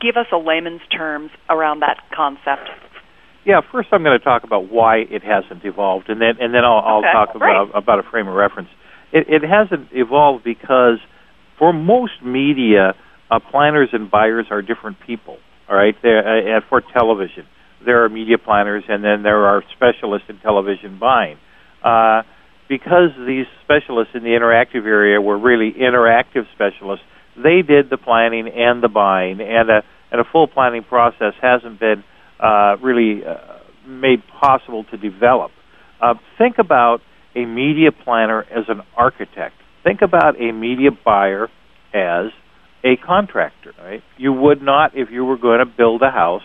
[0.00, 2.68] give us a layman's terms around that concept?
[3.44, 6.64] Yeah, first I'm going to talk about why it hasn't evolved, and then and then
[6.64, 7.50] I'll, I'll Okay, talk great.
[7.50, 8.68] about about a frame of reference.
[9.12, 10.98] It, it hasn't evolved because
[11.58, 12.94] for most media,
[13.30, 15.38] uh, planners and buyers are different people.
[15.68, 17.46] All right, They're, uh, for television,
[17.84, 21.36] there are media planners, and then there are specialists in television buying.
[21.82, 22.22] Uh,
[22.68, 27.04] because these specialists in the interactive area were really interactive specialists,
[27.36, 31.80] they did the planning and the buying, and a and a full planning process hasn't
[31.80, 32.04] been
[32.38, 35.50] uh, really uh, made possible to develop.
[36.00, 37.00] Uh, think about
[37.34, 39.54] a media planner as an architect.
[39.82, 41.48] Think about a media buyer
[41.94, 42.26] as
[42.84, 43.72] a contractor.
[43.78, 44.02] Right?
[44.18, 46.42] You would not, if you were going to build a house,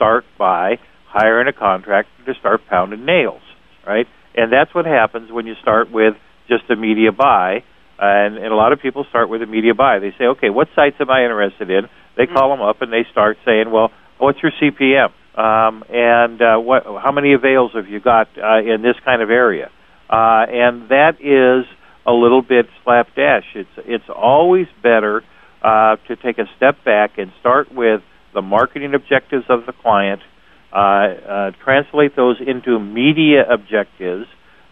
[0.00, 3.42] start by hiring a contractor to start pounding nails.
[3.86, 4.06] Right?
[4.34, 6.14] And that's what happens when you start with
[6.48, 7.64] just a media buy.
[7.98, 9.98] And, and a lot of people start with a media buy.
[9.98, 11.82] They say, okay, what sites am I interested in?
[12.16, 15.12] They call them up and they start saying, well, what's your CPM?
[15.38, 19.30] Um, and uh, what, how many avails have you got uh, in this kind of
[19.30, 19.70] area?
[20.08, 21.66] Uh, and that is
[22.06, 23.44] a little bit slapdash.
[23.54, 25.22] It's it's always better
[25.62, 28.02] uh, to take a step back and start with
[28.34, 30.20] the marketing objectives of the client,
[30.72, 34.26] uh, uh, translate those into media objectives,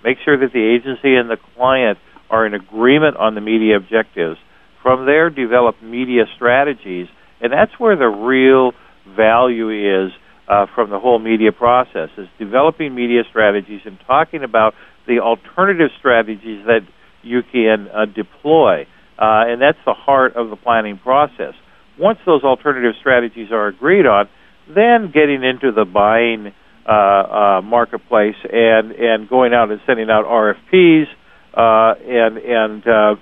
[0.04, 1.98] make sure that the agency and the client
[2.30, 4.38] are in agreement on the media objectives.
[4.82, 7.08] From there, develop media strategies,
[7.40, 8.72] and that's where the real
[9.16, 9.70] value
[10.06, 10.12] is
[10.48, 14.74] uh, from the whole media process is developing media strategies and talking about
[15.06, 16.80] the alternative strategies that
[17.22, 18.82] you can uh, deploy.
[19.18, 21.54] Uh, and that's the heart of the planning process.
[21.98, 24.28] Once those alternative strategies are agreed on,
[24.68, 26.52] then getting into the buying
[26.86, 31.04] uh, uh, marketplace and, and going out and sending out RFPs
[31.54, 33.14] uh, and, and uh,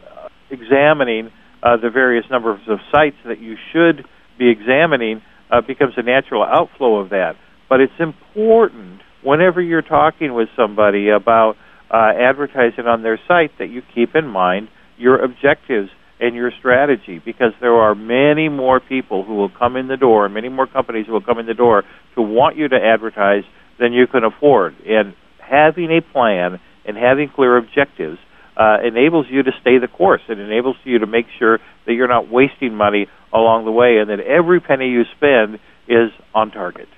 [0.50, 1.30] examining
[1.62, 4.04] uh, the various numbers of sites that you should
[4.38, 7.32] be examining uh, becomes a natural outflow of that.
[7.68, 11.56] But it's important whenever you're talking with somebody about
[11.90, 14.68] advertising on their site that you keep in mind
[14.98, 15.88] your objectives
[16.20, 20.28] and your strategy because there are many more people who will come in the door,
[20.28, 21.82] many more companies who will come in the door
[22.14, 23.44] to want you to advertise
[23.78, 24.74] than you can afford.
[24.86, 28.18] And having a plan and having clear objectives
[28.56, 30.22] uh, enables you to stay the course.
[30.28, 34.08] It enables you to make sure that you're not wasting money along the way and
[34.08, 35.58] that every penny you spend
[35.88, 36.88] is on target.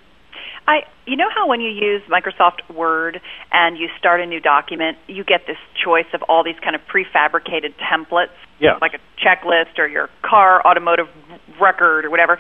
[0.69, 4.99] I, you know how when you use Microsoft Word and you start a new document,
[5.07, 8.77] you get this choice of all these kind of prefabricated templates, yeah.
[8.79, 11.07] like a checklist or your car automotive
[11.59, 12.39] record or whatever.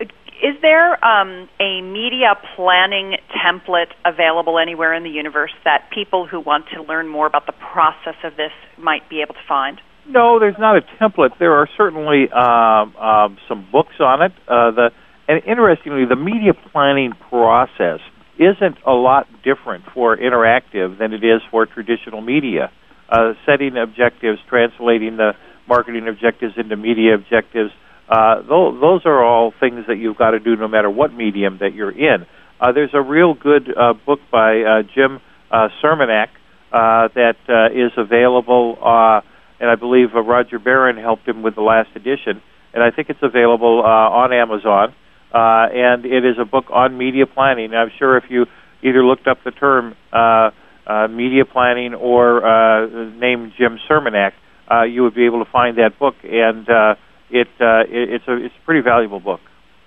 [0.00, 6.40] Is there um, a media planning template available anywhere in the universe that people who
[6.40, 9.80] want to learn more about the process of this might be able to find?
[10.08, 11.38] No, there's not a template.
[11.38, 14.32] There are certainly um, um, some books on it.
[14.48, 14.90] Uh, the
[15.32, 18.00] and interestingly, the media planning process
[18.38, 22.70] isn't a lot different for interactive than it is for traditional media.
[23.08, 25.32] Uh, setting objectives, translating the
[25.66, 27.70] marketing objectives into media objectives,
[28.10, 31.56] uh, those, those are all things that you've got to do no matter what medium
[31.60, 32.26] that you're in.
[32.60, 35.18] Uh, there's a real good uh, book by uh, Jim
[35.50, 36.28] uh, Surmanek
[36.72, 39.22] uh, that uh, is available, uh,
[39.60, 42.42] and I believe uh, Roger Baron helped him with the last edition,
[42.74, 44.94] and I think it's available uh, on Amazon
[45.32, 47.74] uh, and it is a book on media planning.
[47.74, 48.46] I'm sure if you
[48.82, 50.50] either looked up the term uh,
[50.86, 52.86] uh, media planning or uh,
[53.18, 54.32] named Jim Surmanek,
[54.70, 56.94] uh, you would be able to find that book, and uh,
[57.30, 59.40] it, uh, it it's a it's a pretty valuable book.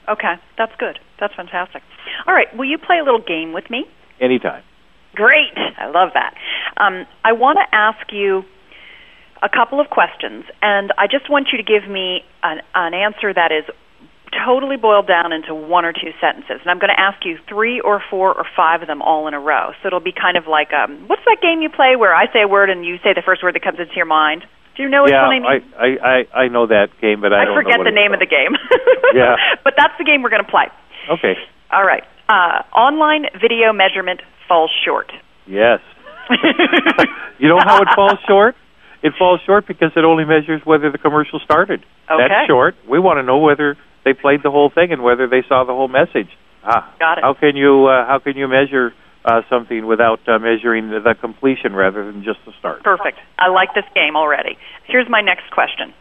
[0.08, 1.00] Okay, that's good.
[1.20, 1.82] That's fantastic.
[2.28, 3.86] All right, will you play a little game with me?
[4.22, 4.64] Anytime.
[5.16, 6.36] Great, I love that.
[6.78, 8.43] Um, I want to ask you
[9.41, 13.34] a couple of questions, and I just want you to give me an, an answer
[13.34, 13.66] that is
[14.45, 16.59] totally boiled down into one or two sentences.
[16.59, 19.33] And I'm going to ask you three or four or five of them all in
[19.33, 19.71] a row.
[19.81, 22.43] So it'll be kind of like, um, what's that game you play where I say
[22.43, 24.43] a word and you say the first word that comes into your mind?
[24.75, 25.63] Do you know which yeah, one I mean?
[25.77, 28.51] I, I, I know that game, but I, I forget the name of the game.
[29.15, 29.36] yeah.
[29.63, 30.67] But that's the game we're going to play.
[31.09, 31.33] Okay.
[31.71, 32.03] All right.
[32.27, 35.11] Uh, online video measurement falls short.
[35.47, 35.79] Yes.
[37.39, 38.55] you know how it falls short?
[39.01, 41.86] It falls short because it only measures whether the commercial started.
[42.09, 42.27] Okay.
[42.27, 42.75] That's short.
[42.89, 45.74] We want to know whether they played the whole thing and whether they saw the
[45.74, 46.30] whole message.
[46.64, 47.24] Ah, Got it.
[47.24, 48.93] How can you uh, how can you measure
[49.26, 52.84] uh, something without uh, measuring the, the completion rather than just the start?
[52.84, 53.18] Perfect.
[53.38, 54.58] I like this game already.
[54.88, 55.93] Here's my next question: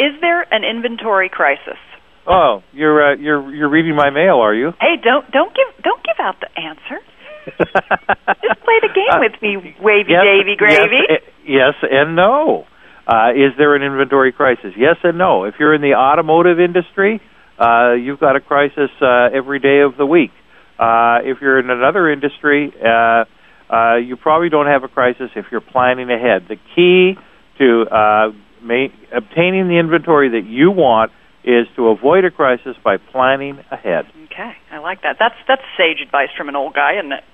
[0.00, 1.78] Is there an inventory crisis?
[2.26, 4.72] Oh, you're uh, you're you're reading my mail, are you?
[4.80, 6.98] Hey, don't don't give don't give out the answer.
[7.46, 11.00] Just play the game with me, wavy yes, Davy Gravy.
[11.08, 12.66] Yes, eh, yes and no.
[13.06, 14.72] Uh, is there an inventory crisis?
[14.76, 15.44] Yes and no.
[15.44, 17.20] If you're in the automotive industry,
[17.58, 20.32] uh, you've got a crisis uh, every day of the week.
[20.78, 23.24] Uh, if you're in another industry, uh,
[23.72, 26.46] uh, you probably don't have a crisis if you're planning ahead.
[26.48, 27.14] The key
[27.58, 28.32] to uh,
[28.62, 31.12] ma- obtaining the inventory that you want
[31.44, 34.04] is to avoid a crisis by planning ahead.
[34.26, 35.16] Okay, I like that.
[35.18, 37.24] That's that's sage advice from an old guy, isn't it?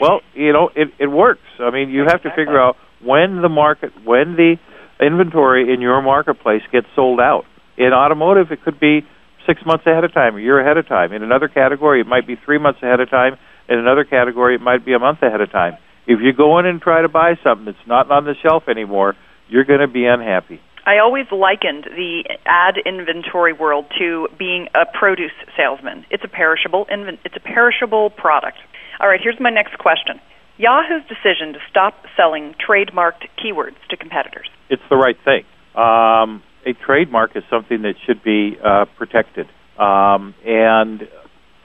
[0.00, 1.46] Well, you know, it it works.
[1.60, 4.56] I mean, you have to figure out when the market, when the
[5.02, 7.44] inventory in your marketplace gets sold out.
[7.76, 9.06] In automotive, it could be
[9.46, 11.12] six months ahead of time, a year ahead of time.
[11.12, 13.36] In another category, it might be three months ahead of time.
[13.68, 15.74] In another category, it might be a month ahead of time.
[16.06, 19.14] If you go in and try to buy something that's not on the shelf anymore,
[19.48, 20.60] you're going to be unhappy.
[20.84, 26.04] I always likened the ad inventory world to being a produce salesman.
[26.10, 28.58] It's a perishable it's a perishable product.
[28.98, 30.20] All right, here's my next question.
[30.62, 34.48] Yahoo's decision to stop selling trademarked keywords to competitors.
[34.70, 35.42] It's the right thing.
[35.74, 41.02] Um, a trademark is something that should be uh, protected, um, and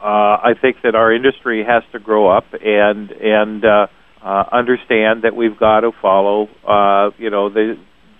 [0.02, 3.88] uh, I think that our industry has to grow up and and uh,
[4.24, 7.76] uh, understand that we've got to follow, uh, you know, the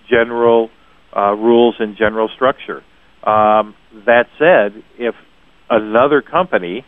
[0.08, 0.70] general
[1.16, 2.84] uh, rules and general structure.
[3.24, 3.74] Um,
[4.06, 5.16] that said, if
[5.68, 6.84] another company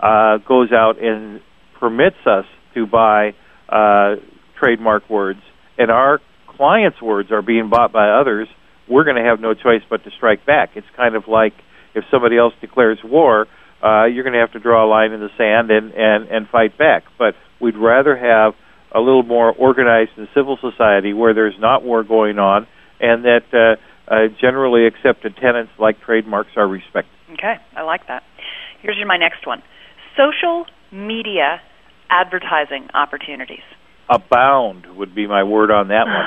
[0.00, 1.42] uh, goes out and
[1.78, 3.34] permits us to buy
[3.68, 4.16] uh,
[4.58, 5.40] trademark words,
[5.78, 6.20] and our
[6.56, 8.48] clients' words are being bought by others,
[8.88, 10.70] we're going to have no choice but to strike back.
[10.74, 11.54] It's kind of like
[11.94, 13.46] if somebody else declares war,
[13.82, 16.48] uh, you're going to have to draw a line in the sand and, and, and
[16.48, 17.04] fight back.
[17.18, 18.54] But we'd rather have
[18.94, 22.66] a little more organized and civil society where there's not war going on
[23.00, 27.10] and that uh, uh, generally accepted tenets like trademarks are respected.
[27.32, 28.22] Okay, I like that.
[28.82, 29.62] Here's my next one
[30.16, 31.60] social media
[32.10, 33.62] advertising opportunities.
[34.08, 36.26] Abound would be my word on that one.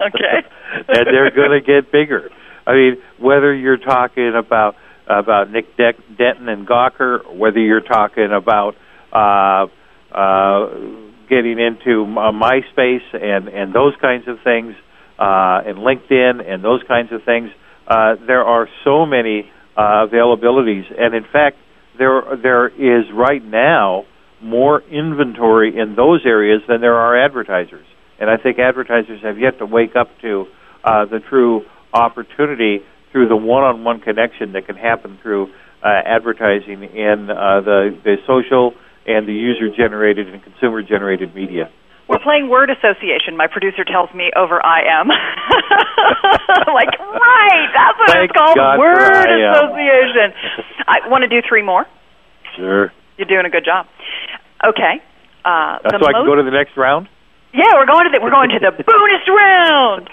[0.08, 0.48] okay.
[0.88, 2.30] and they're going to get bigger.
[2.66, 8.28] I mean, whether you're talking about about Nick De- Denton and Gawker, whether you're talking
[8.30, 8.74] about
[9.10, 9.66] uh,
[10.14, 10.66] uh,
[11.28, 14.74] getting into uh, MySpace and and those kinds of things,
[15.18, 17.50] uh, and LinkedIn and those kinds of things.
[17.86, 21.56] Uh, there are so many uh, availabilities, and in fact,
[21.98, 24.04] there there is right now
[24.40, 27.86] more inventory in those areas than there are advertisers.
[28.20, 30.46] And I think advertisers have yet to wake up to
[30.84, 32.80] uh, the true opportunity
[33.12, 35.48] through the one-on-one connection that can happen through
[35.82, 38.74] uh, advertising in uh, the the social
[39.06, 41.70] and the user-generated and consumer-generated media.
[42.08, 43.36] We're playing word association.
[43.36, 45.08] My producer tells me over I am.
[46.72, 50.32] like, right, that's what Thank it's called, God word association.
[50.88, 51.84] I want to do three more.
[52.56, 52.92] Sure.
[53.18, 53.86] You're doing a good job.
[54.64, 55.04] Okay.
[55.44, 57.08] Uh, Uh, so I can go to the next round.
[57.52, 60.08] Yeah, we're going to the we're going to the bonus round.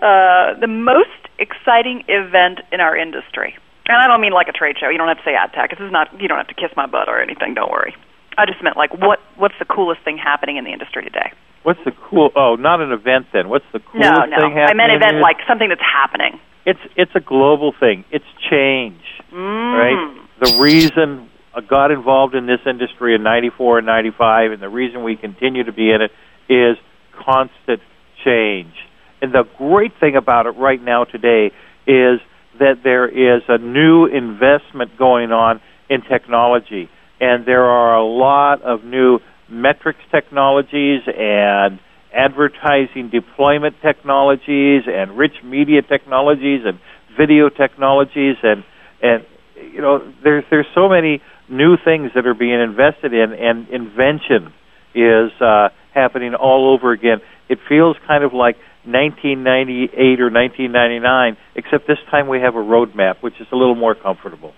[0.00, 4.76] Uh, the most exciting event in our industry, and I don't mean like a trade
[4.80, 4.88] show.
[4.88, 5.70] You don't have to say ad tech.
[5.70, 6.08] This is not.
[6.20, 7.52] You don't have to kiss my butt or anything.
[7.54, 7.94] Don't worry.
[8.38, 11.32] I just meant like what what's the coolest thing happening in the industry today?
[11.64, 12.30] What's the cool?
[12.36, 13.48] Oh, not an event then.
[13.48, 14.30] What's the coolest thing?
[14.30, 14.36] no, no.
[14.48, 14.68] thing happening?
[14.70, 16.38] I meant event like something that's happening.
[16.64, 18.04] it's it's a global thing.
[18.10, 19.74] It's change, Mm.
[19.78, 20.00] right?
[20.40, 25.02] The reason I got involved in this industry in '94 and '95, and the reason
[25.02, 26.12] we continue to be in it
[26.48, 26.76] is
[27.12, 27.82] constant
[28.24, 28.72] change.
[29.20, 31.50] And the great thing about it right now today
[31.86, 32.20] is
[32.60, 35.60] that there is a new investment going on
[35.90, 36.88] in technology,
[37.20, 41.80] and there are a lot of new metrics technologies and
[42.14, 46.78] advertising deployment technologies and rich media technologies and
[47.18, 48.64] video technologies and
[49.02, 49.24] and
[49.72, 54.52] you know there's there's so many new things that are being invested in and invention
[54.94, 57.18] is uh, happening all over again.
[57.48, 63.22] It feels kind of like 1998 or 1999, except this time we have a roadmap,
[63.22, 64.52] which is a little more comfortable.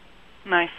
[0.47, 0.71] Nice.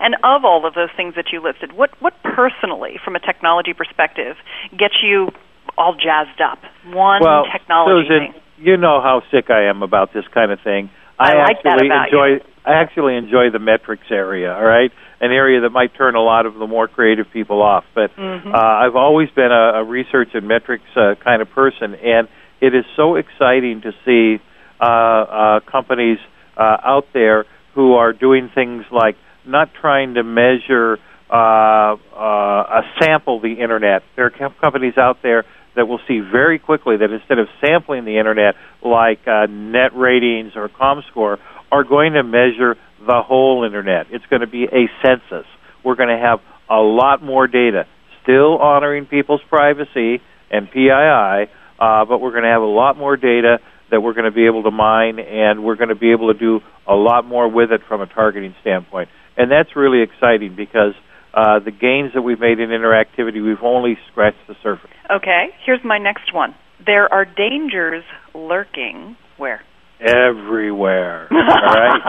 [0.00, 3.72] And of all of those things that you listed, what what personally, from a technology
[3.72, 4.36] perspective,
[4.76, 5.30] gets you
[5.78, 6.58] all jazzed up?
[6.92, 8.42] One well, technology Susan, thing.
[8.58, 10.90] you know how sick I am about this kind of thing.
[11.18, 12.40] I like that actually about enjoy you.
[12.66, 14.90] I actually enjoy the metrics area, all right?
[15.20, 18.52] An area that might turn a lot of the more creative people off, but Mhm.
[18.52, 22.28] uh, I've always been a, a research and metrics uh, kind of person, and
[22.60, 24.40] it is so exciting to see
[24.80, 26.18] uh, uh, companies
[26.56, 27.44] uh, out there
[27.74, 29.16] who are doing things like
[29.46, 30.98] not trying to measure
[31.30, 34.02] uh, uh, a sample the internet.
[34.14, 35.44] There are companies out there
[35.74, 40.52] that will see very quickly that instead of sampling the internet like uh, net ratings
[40.56, 41.38] or ComScore,
[41.70, 44.06] are going to measure the whole internet.
[44.10, 45.46] It's going to be a census.
[45.84, 46.40] We're going to have
[46.70, 47.86] a lot more data,
[48.22, 50.20] still honoring people's privacy
[50.50, 53.58] and PII, uh, but we're going to have a lot more data
[53.90, 56.38] that we're going to be able to mine, and we're going to be able to
[56.38, 59.08] do a lot more with it from a targeting standpoint.
[59.36, 60.94] And that's really exciting because
[61.34, 64.90] uh, the gains that we've made in interactivity, we've only scratched the surface.
[65.10, 66.54] Okay, here's my next one.
[66.84, 69.60] There are dangers lurking where?
[70.00, 71.28] Everywhere.
[71.32, 72.00] All right.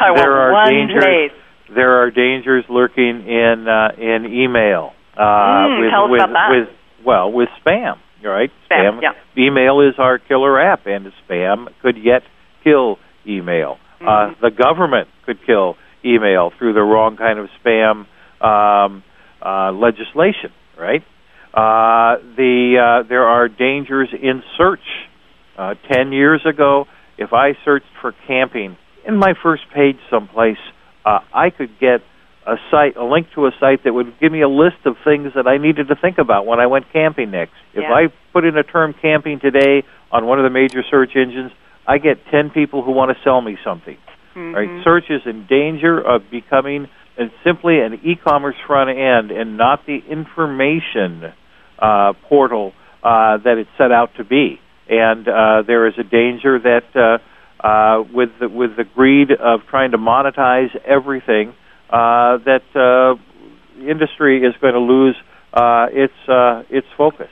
[0.00, 1.02] I want there are one dangers.
[1.02, 1.32] place.
[1.74, 4.92] There are dangers lurking in uh, in email.
[5.16, 6.48] Uh, Mm, with, tell us with, about that.
[6.50, 6.68] with
[7.06, 7.96] well with spam.
[8.24, 8.50] Right.
[8.70, 9.12] Spam, yeah.
[9.36, 12.22] Email is our killer app, and spam could yet
[12.62, 12.96] kill
[13.26, 13.76] email.
[14.02, 14.08] Mm-hmm.
[14.44, 18.06] Uh, the government could kill email through the wrong kind of spam
[18.44, 19.04] um,
[19.40, 20.52] uh, legislation.
[20.78, 21.02] Right.
[21.54, 24.80] Uh, the uh, there are dangers in search.
[25.56, 26.86] Uh, Ten years ago,
[27.18, 28.76] if I searched for camping
[29.06, 30.56] in my first page someplace,
[31.04, 32.00] uh, I could get
[32.46, 35.32] a site, a link to a site that would give me a list of things
[35.34, 37.52] that I needed to think about when I went camping next.
[37.74, 37.92] If Yeah.
[37.92, 41.52] I put in a term camping today on one of the major search engines,
[41.86, 43.96] I get 10 people who want to sell me something.
[44.34, 44.54] Mhm.
[44.54, 44.84] Right?
[44.84, 49.98] Search is in danger of becoming uh, simply an e-commerce front end and not the
[50.08, 51.32] information
[51.78, 52.72] uh, portal
[53.02, 54.60] uh, that it's set out to be.
[54.88, 59.60] And uh, there is a danger that uh, uh, with the, with the greed of
[59.68, 61.54] trying to monetize everything,
[61.90, 63.14] uh, that uh,
[63.80, 65.16] industry is going to lose
[65.52, 67.30] uh, its uh, its focus.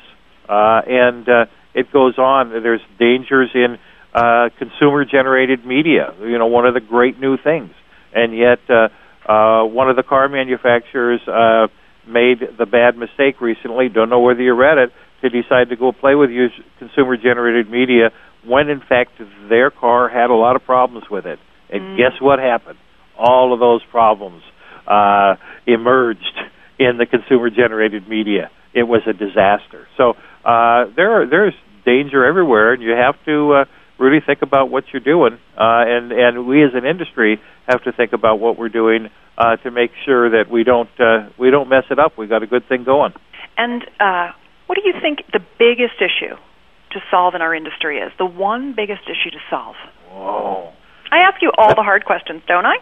[0.48, 2.50] Uh, and uh, it goes on.
[2.50, 3.78] There's dangers in
[4.14, 6.14] uh, consumer generated media.
[6.20, 7.70] You know, one of the great new things.
[8.14, 8.88] And yet, uh,
[9.30, 11.68] uh, one of the car manufacturers uh,
[12.08, 13.88] made the bad mistake recently.
[13.88, 14.92] Don't know whether you read it.
[15.22, 16.30] To decide to go play with
[16.78, 18.10] consumer generated media
[18.42, 19.10] when in fact
[19.50, 21.38] their car had a lot of problems with it.
[21.68, 21.96] And Mm.
[21.98, 22.78] guess what happened?
[23.18, 24.42] All of those problems
[24.86, 25.36] uh,
[25.66, 26.40] emerged
[26.78, 28.50] in the consumer generated media.
[28.72, 29.86] It was a disaster.
[29.98, 31.54] So uh, there there's
[31.84, 33.64] danger everywhere, and you have to uh,
[34.00, 37.92] really think about what you're doing, uh, and and we as an industry have to
[37.92, 41.68] think about what we're doing uh, to make sure that we don't uh, we don't
[41.68, 42.18] mess it up.
[42.18, 43.12] We got a good thing going.
[43.56, 44.32] And uh,
[44.66, 46.34] what do you think the biggest issue
[46.92, 48.10] to solve in our industry is?
[48.18, 49.76] The one biggest issue to solve.
[50.10, 50.72] Whoa.
[51.12, 52.76] I ask you all the hard questions, don't I?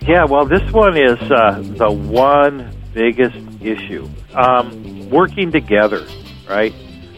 [0.00, 4.08] Yeah, well, this one is uh, the one biggest issue.
[4.34, 6.06] Um, working together,
[6.48, 6.74] right?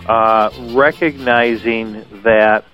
[0.07, 2.65] Uh, recognizing that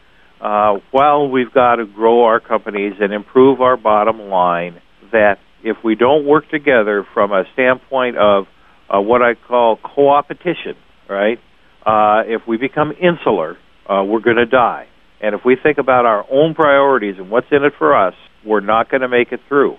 [0.41, 4.80] uh, while we've got to grow our companies and improve our bottom line,
[5.12, 8.47] that if we don't work together from a standpoint of
[8.88, 10.76] uh, what I call co-opetition,
[11.09, 11.38] right?
[11.84, 14.86] Uh, if we become insular, uh, we're going to die.
[15.20, 18.14] And if we think about our own priorities and what's in it for us,
[18.45, 19.76] we're not going to make it through.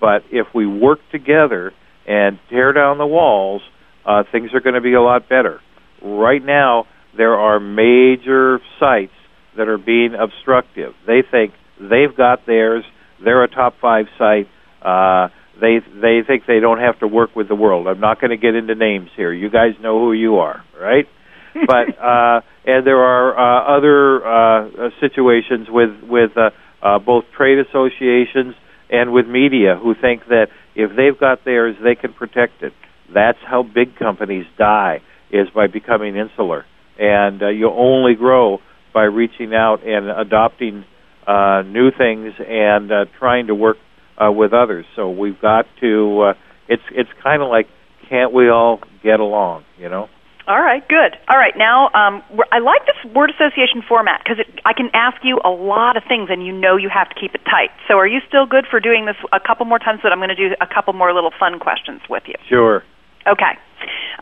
[0.00, 1.72] But if we work together
[2.06, 3.62] and tear down the walls,
[4.06, 5.60] uh, things are going to be a lot better.
[6.02, 6.86] Right now,
[7.16, 9.12] there are major sites
[9.56, 10.94] that are being obstructive.
[11.06, 12.84] They think they've got theirs.
[13.22, 14.48] They're a top five site.
[14.82, 15.28] Uh,
[15.60, 17.86] they they think they don't have to work with the world.
[17.86, 19.32] I'm not going to get into names here.
[19.32, 21.06] You guys know who you are, right?
[21.66, 26.50] but uh, and there are uh, other uh, situations with with uh,
[26.82, 28.54] uh, both trade associations
[28.90, 32.72] and with media who think that if they've got theirs, they can protect it.
[33.12, 36.64] That's how big companies die is by becoming insular,
[36.98, 38.58] and uh, you only grow
[38.94, 40.84] by reaching out and adopting
[41.26, 43.76] uh, new things and uh, trying to work
[44.16, 44.86] uh, with others.
[44.96, 46.20] So we've got to.
[46.20, 46.34] Uh,
[46.68, 47.66] it's it's kind of like
[48.08, 49.64] can't we all get along?
[49.78, 50.08] You know.
[50.46, 51.16] All right, good.
[51.24, 52.20] All right, now um,
[52.52, 56.28] I like this word association format because I can ask you a lot of things,
[56.28, 57.72] and you know you have to keep it tight.
[57.88, 60.00] So, are you still good for doing this a couple more times?
[60.04, 62.34] That I'm going to do a couple more little fun questions with you.
[62.46, 62.84] Sure.
[63.26, 63.56] Okay.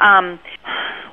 [0.00, 0.38] Um,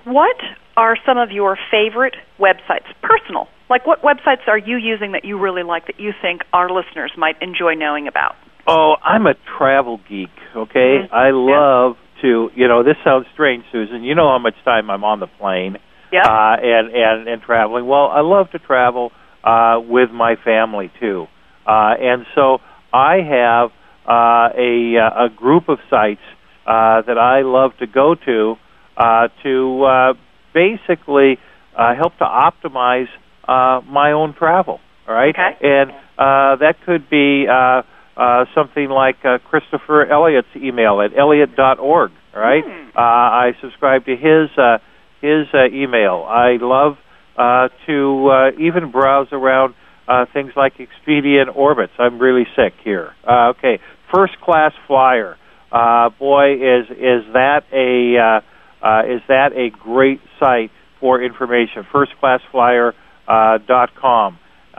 [0.05, 0.37] what
[0.77, 2.87] are some of your favorite websites?
[3.01, 6.69] Personal, like what websites are you using that you really like that you think our
[6.69, 8.35] listeners might enjoy knowing about?
[8.67, 10.29] Oh, I'm a travel geek.
[10.55, 11.13] Okay, mm-hmm.
[11.13, 12.49] I love to.
[12.55, 14.03] You know, this sounds strange, Susan.
[14.03, 15.77] You know how much time I'm on the plane.
[16.11, 16.21] Yeah.
[16.25, 17.87] Uh, and and and traveling.
[17.87, 19.11] Well, I love to travel
[19.43, 21.27] uh, with my family too.
[21.65, 22.59] Uh, and so
[22.93, 23.69] I have
[24.07, 26.21] uh, a uh, a group of sites
[26.69, 28.55] uh, that I love to go to
[28.95, 30.13] uh, to uh,
[30.53, 31.37] basically
[31.75, 33.07] uh, help to optimize
[33.47, 34.79] uh, my own travel.
[35.07, 35.57] All right, Okay.
[35.61, 37.81] and uh, that could be uh,
[38.15, 42.11] uh, something like uh, Christopher Elliott's email at elliott.org.
[42.35, 42.63] All right,
[42.95, 44.77] uh, I subscribe to his uh,
[45.21, 46.25] his uh, email.
[46.29, 46.97] I love
[47.37, 49.73] uh, to uh, even browse around
[50.07, 51.89] uh, things like Expedia and Orbitz.
[51.97, 53.13] I'm really sick here.
[53.27, 53.79] Uh, okay,
[54.13, 55.37] first class flyer.
[55.71, 61.85] Uh, boy, is is that a uh, uh, is that a great site for information?
[61.93, 62.93] Firstclassflyer
[63.27, 63.59] uh,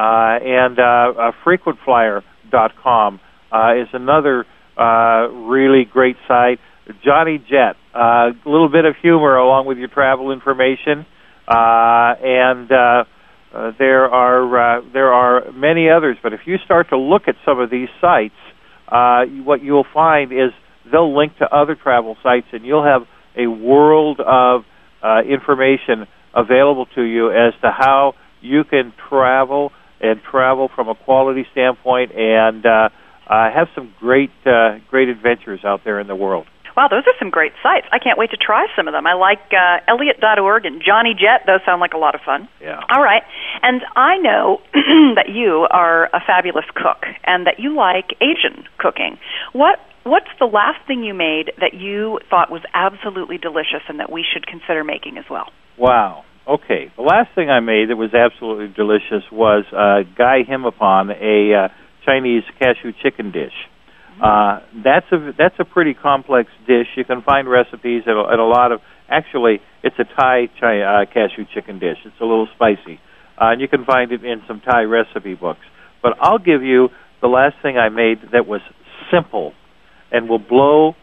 [0.01, 3.21] uh, and uh, uh, frequentflyer.com
[3.53, 6.59] uh, is another uh, really great site.
[7.05, 11.07] Johnny Jet, a little bit of humor along with your travel information,
[11.47, 16.17] and there are there are many others.
[16.21, 18.35] But if you start to look at some of these sites,
[18.91, 20.51] what you'll find is
[20.91, 23.03] they'll link to other travel sites, and you'll have
[23.37, 24.63] a world of
[25.03, 30.95] uh, information available to you as to how you can travel and travel from a
[30.95, 32.89] quality standpoint and uh,
[33.29, 36.47] uh, have some great uh, great adventures out there in the world.
[36.77, 37.87] Wow, those are some great sites.
[37.93, 39.07] I can't wait to try some of them.
[39.07, 41.45] I like uh, Elliott.org and Johnny Jet.
[41.47, 42.49] Those sound like a lot of fun.
[42.61, 42.81] Yeah.
[42.89, 43.23] All right.
[43.63, 49.19] And I know that you are a fabulous cook and that you like Asian cooking.
[49.53, 54.11] What what's the last thing you made that you thought was absolutely delicious and that
[54.11, 55.53] we should consider making as well?
[55.79, 56.25] Wow.
[56.49, 56.93] Okay.
[56.97, 61.69] The last thing I made that was absolutely delicious was uh, Gai Himapon, a uh,
[62.05, 63.55] Chinese cashew chicken dish.
[64.21, 66.89] Uh, that's a that's a pretty complex dish.
[66.97, 68.81] You can find recipes at a, at a lot of.
[69.09, 71.97] Actually, it's a Thai chi, uh, cashew chicken dish.
[72.05, 73.01] It's a little spicy,
[73.41, 75.65] uh, and you can find it in some Thai recipe books.
[76.03, 76.91] But I'll give you
[77.23, 78.61] the last thing I made that was
[79.11, 79.53] simple,
[80.13, 80.95] and will blow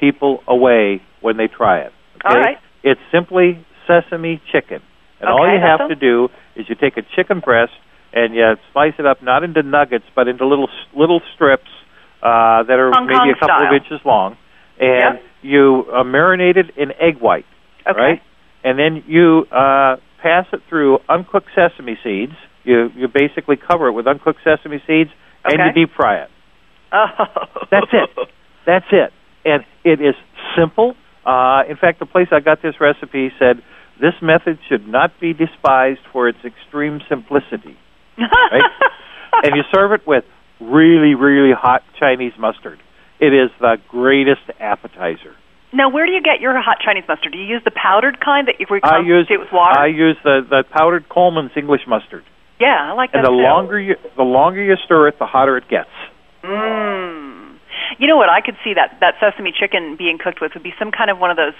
[0.00, 1.92] people away when they try it.
[2.16, 2.34] Okay?
[2.34, 2.56] All right.
[2.82, 4.80] It's simply sesame chicken,
[5.20, 7.72] and all you have to do is you take a chicken breast
[8.12, 11.68] and you slice it up not into nuggets but into little little strips
[12.22, 13.74] uh, that are Hong maybe Kong a couple style.
[13.76, 14.36] of inches long,
[14.78, 17.44] and you uh, marinate it in egg white,
[17.88, 17.98] Okay.
[18.00, 18.22] right?
[18.62, 22.32] And then you uh, pass it through uncooked sesame seeds.
[22.64, 25.10] You you basically cover it with uncooked sesame seeds,
[25.44, 26.30] and you deep fry it.
[26.92, 27.06] Oh.
[27.70, 28.28] That's it.
[28.66, 29.12] That's it.
[29.44, 30.14] And it is
[30.58, 30.94] simple.
[31.26, 33.62] Uh, in fact, the place I got this recipe said
[34.00, 37.76] this method should not be despised for its extreme simplicity.
[38.18, 38.62] right?
[39.42, 40.24] and you serve it with
[40.60, 42.78] really, really hot Chinese mustard.
[43.20, 45.34] It is the greatest appetizer.
[45.72, 47.32] Now, where do you get your hot Chinese mustard?
[47.32, 49.78] Do you use the powdered kind that you it with water?
[49.78, 52.22] I use the the powdered Colman's English mustard.
[52.60, 53.42] yeah, I like that And the too.
[53.42, 55.90] longer you the longer you stir it, the hotter it gets.
[56.44, 57.33] Mmm.
[57.98, 60.74] You know what I could see that that sesame chicken being cooked with would be
[60.78, 61.54] some kind of one of those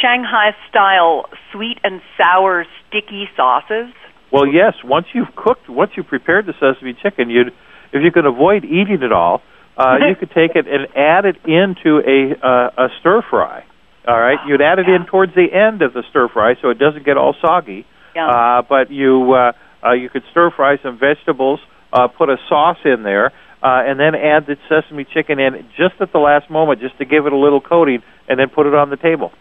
[0.00, 3.92] Shanghai style sweet and sour sticky sauces.
[4.32, 4.74] Well, yes.
[4.82, 7.52] Once you've cooked, once you've prepared the sesame chicken, you'd
[7.92, 9.42] if you can avoid eating it all,
[9.76, 13.64] uh, you could take it and add it into a uh, a stir fry.
[14.06, 16.78] All right, you'd add it in towards the end of the stir fry so it
[16.78, 17.86] doesn't get all soggy.
[18.14, 18.28] Yum.
[18.28, 19.52] Uh, but you uh,
[19.86, 21.60] uh, you could stir fry some vegetables,
[21.92, 23.32] uh, put a sauce in there,
[23.64, 27.06] uh, and then add the sesame chicken in just at the last moment, just to
[27.06, 29.32] give it a little coating, and then put it on the table.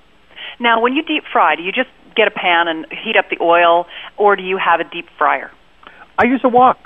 [0.59, 3.43] Now, when you deep fry, do you just get a pan and heat up the
[3.43, 3.85] oil,
[4.17, 5.51] or do you have a deep fryer?
[6.17, 6.77] I use a wok.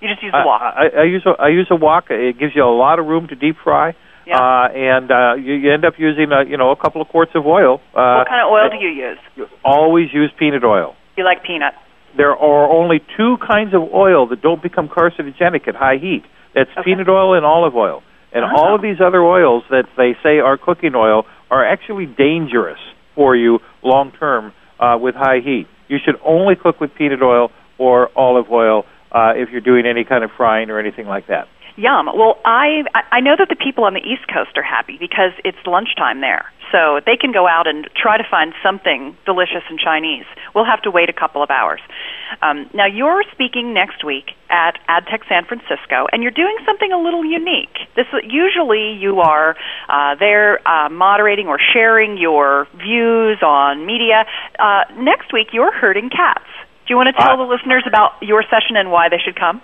[0.00, 0.60] You just use the wok.
[0.60, 2.10] I, I, I use a I use a wok.
[2.10, 3.96] It gives you a lot of room to deep fry.
[4.26, 4.36] Yeah.
[4.36, 7.32] Uh, and uh, you, you end up using uh, you know a couple of quarts
[7.34, 7.80] of oil.
[7.94, 9.48] Uh, what kind of oil do you use?
[9.64, 10.96] Always use peanut oil.
[11.16, 11.72] You like peanut?
[12.16, 16.24] There are only two kinds of oil that don't become carcinogenic at high heat.
[16.54, 18.02] That's peanut oil and olive oil.
[18.32, 18.56] And Oh.
[18.56, 22.78] all of these other oils that they say are cooking oil are actually dangerous
[23.14, 25.66] for you long term uh, with high heat.
[25.88, 30.04] You should only cook with peanut oil or olive oil uh, if you're doing any
[30.04, 31.46] kind of frying or anything like that.
[31.76, 32.06] Yum.
[32.06, 35.58] Well, I I know that the people on the East Coast are happy because it's
[35.66, 40.24] lunchtime there, so they can go out and try to find something delicious in Chinese.
[40.54, 41.80] We'll have to wait a couple of hours.
[42.42, 46.98] Um, now, you're speaking next week at AdTech San Francisco, and you're doing something a
[46.98, 47.74] little unique.
[47.96, 49.56] This usually you are
[49.88, 54.26] uh, there uh, moderating or sharing your views on media.
[54.58, 56.46] Uh, next week, you're herding cats.
[56.86, 59.34] Do you want to tell Uh, the listeners about your session and why they should
[59.34, 59.60] come?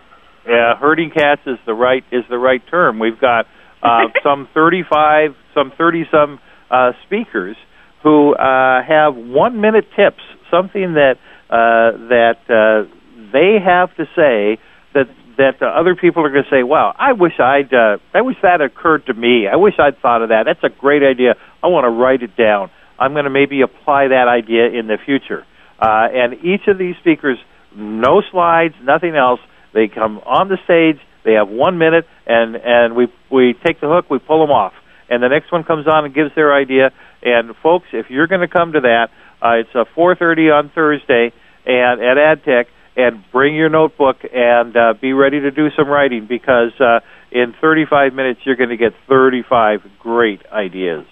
[0.46, 2.98] Yeah, herding cats is the right is the right term.
[2.98, 3.46] We've got
[3.82, 7.56] uh, some 35, some 30 some uh, speakers
[8.02, 11.16] who uh, have one minute tips, something that
[11.50, 12.88] uh, that uh,
[13.32, 14.60] they have to say
[14.94, 18.22] that that uh, other people are going to say, "Wow, I wish I'd uh, I
[18.22, 19.46] wish that occurred to me.
[19.46, 20.44] I wish I'd thought of that.
[20.46, 21.34] That's a great idea.
[21.62, 22.70] I want to write it down.
[22.98, 25.44] I'm going to maybe apply that idea in the future."
[25.80, 27.38] Uh, and each of these speakers,
[27.74, 29.40] no slides, nothing else.
[29.72, 31.00] They come on the stage.
[31.24, 34.72] They have one minute, and and we we take the hook, we pull them off,
[35.08, 36.90] and the next one comes on and gives their idea.
[37.22, 39.08] And folks, if you're going to come to that,
[39.42, 41.32] uh, it's a 4:30 on Thursday,
[41.66, 42.66] and at AdTech,
[42.96, 47.00] and bring your notebook and uh, be ready to do some writing because uh,
[47.30, 51.06] in 35 minutes you're going to get 35 great ideas.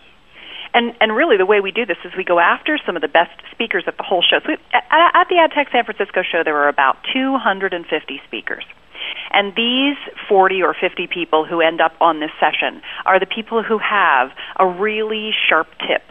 [0.79, 3.09] And and really, the way we do this is we go after some of the
[3.09, 4.39] best speakers at the whole show.
[4.39, 7.83] So we, at, at the AdTech San Francisco show, there were about 250
[8.25, 8.63] speakers.
[9.33, 9.97] And these
[10.29, 14.31] 40 or 50 people who end up on this session are the people who have
[14.57, 16.03] a really sharp tip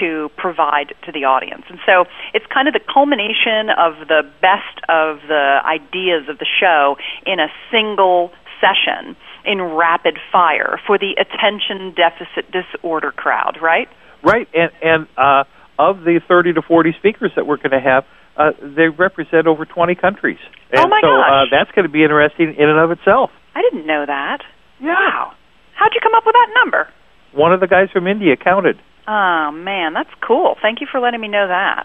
[0.00, 1.62] to provide to the audience.
[1.68, 6.50] And so it's kind of the culmination of the best of the ideas of the
[6.58, 9.14] show in a single session
[9.44, 13.88] in rapid fire for the attention deficit disorder crowd, right?
[14.26, 15.44] Right, and and uh,
[15.78, 18.04] of the 30 to 40 speakers that we're going to have,
[18.36, 20.38] uh, they represent over 20 countries.
[20.72, 21.30] And Oh, my so gosh.
[21.30, 23.30] Uh, that's going to be interesting in and of itself.
[23.54, 24.42] I didn't know that.
[24.82, 25.32] Wow.
[25.78, 26.88] How'd you come up with that number?
[27.32, 28.76] One of the guys from India counted.
[29.06, 30.56] Oh man, that's cool.
[30.60, 31.84] Thank you for letting me know that.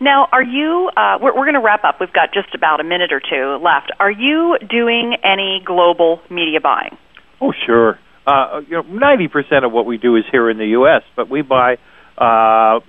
[0.00, 0.90] Now, are you?
[0.94, 2.00] Uh, we're we're going to wrap up.
[2.00, 3.90] We've got just about a minute or two left.
[3.98, 6.98] Are you doing any global media buying?
[7.40, 7.98] Oh, sure.
[8.26, 11.42] Uh, you know, 90% of what we do is here in the U.S., but we
[11.42, 11.76] buy
[12.18, 12.80] uh,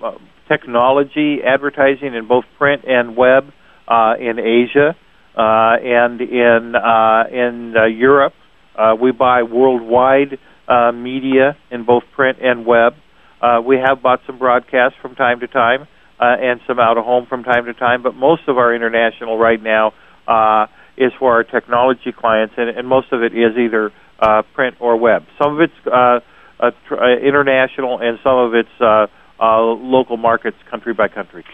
[0.48, 3.44] technology, advertising in both print and web
[3.86, 4.96] uh, in Asia
[5.36, 8.34] uh, and in uh, in uh, Europe.
[8.76, 12.94] Uh, we buy worldwide uh, media in both print and web.
[13.40, 15.82] Uh, we have bought some broadcasts from time to time
[16.20, 19.38] uh, and some out of home from time to time, but most of our international
[19.38, 19.92] right now
[20.26, 20.66] uh,
[20.96, 24.96] is for our technology clients, and, and most of it is either uh, print or
[24.96, 25.24] web.
[25.42, 26.20] Some of it's uh,
[26.60, 29.06] uh, tr- uh, international, and some of it's uh,
[29.40, 31.44] uh, local markets, country by country.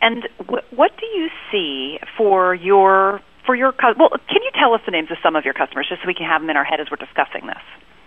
[0.00, 4.10] And wh- what do you see for your for your cu- well?
[4.28, 6.26] Can you tell us the names of some of your customers just so we can
[6.26, 7.62] have them in our head as we're discussing this?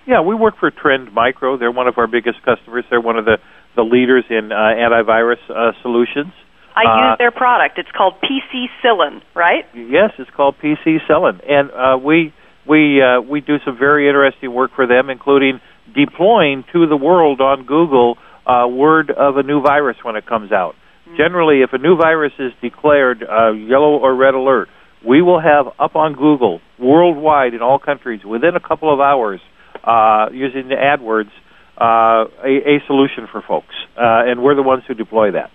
[0.08, 1.58] Yeah, we work for Trend Micro.
[1.58, 2.86] They're one of our biggest customers.
[2.90, 3.38] They're one of the,
[3.76, 6.34] the leaders in uh, antivirus uh, solutions.
[6.76, 7.78] I use their product.
[7.78, 9.66] It's called PC Cillin, right?
[9.76, 12.34] Yes, it's called PC-cillin, and uh, we
[12.68, 15.60] we uh, we do some very interesting work for them, including
[15.96, 20.52] deploying to the world on Google uh, word of a new virus when it comes
[20.52, 20.76] out.
[21.18, 24.70] Generally, if a new virus is declared uh, yellow or red alert,
[25.06, 29.42] we will have up on Google worldwide in all countries within a couple of hours
[29.84, 31.32] uh, using the AdWords
[31.78, 35.50] uh, a, a solution for folks, uh, and we're the ones who deploy that.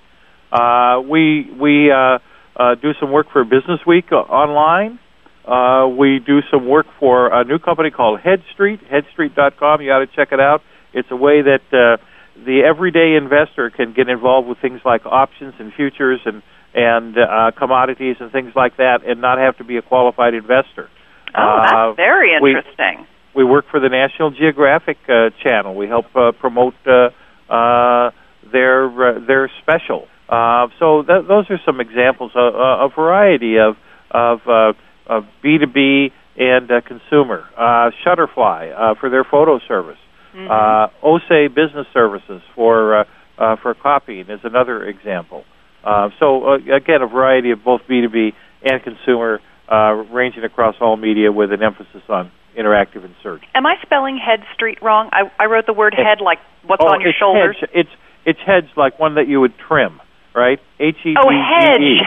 [0.52, 2.18] Uh, we we uh,
[2.56, 4.98] uh, do some work for Business Week uh, online.
[5.46, 9.80] Uh, we do some work for a new company called Head Street, HeadStreet, headstreet.com.
[9.80, 10.62] You ought to check it out.
[10.92, 12.02] It's a way that uh,
[12.44, 16.42] the everyday investor can get involved with things like options and futures and
[16.74, 20.90] and uh, commodities and things like that, and not have to be a qualified investor.
[21.34, 23.06] Oh, that's Uh, very interesting.
[23.34, 25.74] we work for the National Geographic uh, Channel.
[25.74, 27.08] We help uh, promote uh,
[27.50, 28.10] uh,
[28.52, 30.06] their uh, their special.
[30.28, 33.76] Uh, so th- those are some examples of a variety of
[34.10, 34.72] of uh,
[35.08, 37.44] of B two B and uh, consumer.
[37.56, 39.98] Uh, Shutterfly uh, for their photo service.
[40.34, 40.50] Mm-hmm.
[40.50, 43.04] Uh, OSE Business Services for uh,
[43.38, 45.44] uh, for copying is another example.
[45.84, 48.32] Uh, so uh, again, a variety of both B two B
[48.64, 49.40] and consumer,
[49.70, 53.42] uh, ranging across all media with an emphasis on interactive and search.
[53.54, 55.10] Am I spelling head street wrong?
[55.12, 57.56] I, I wrote the word head like what's oh, on your it's shoulders.
[57.60, 57.70] Hedge.
[57.74, 57.90] It's
[58.24, 60.00] it's hedge like one that you would trim,
[60.34, 60.58] right?
[60.80, 61.36] H E D Oh, G
[61.84, 61.98] E.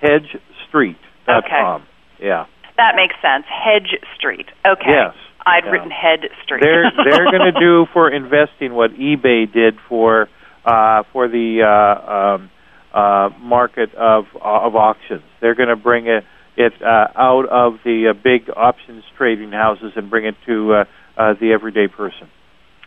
[0.00, 0.36] hedge.
[0.68, 0.96] Street.
[1.28, 1.82] HedgeStreet.com.
[2.22, 2.46] Yeah.
[2.76, 3.44] That makes sense.
[3.50, 4.46] Hedge Street.
[4.64, 4.88] Okay.
[4.88, 5.14] Yes.
[5.44, 5.70] I'd Yeah.
[5.70, 6.62] written Head Street.
[6.62, 10.28] They're they're going to do for investing what eBay did for
[10.64, 12.50] uh, for the uh, um,
[12.94, 15.22] uh, market of uh, of auctions.
[15.40, 16.24] They're going to bring it
[16.56, 20.84] it uh, out of the uh, big options trading houses and bring it to uh,
[21.16, 22.28] uh, the everyday person.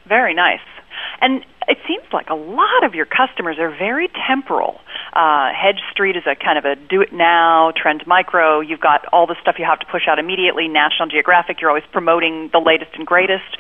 [0.08, 0.60] Very nice.
[1.22, 4.80] And it seems like a lot of your customers are very temporal.
[5.13, 8.59] Uh, Hedge Street is a kind of a do it now, Trend Micro.
[8.59, 10.68] You've got all the stuff you have to push out immediately.
[10.68, 13.57] National Geographic, you're always promoting the latest and greatest.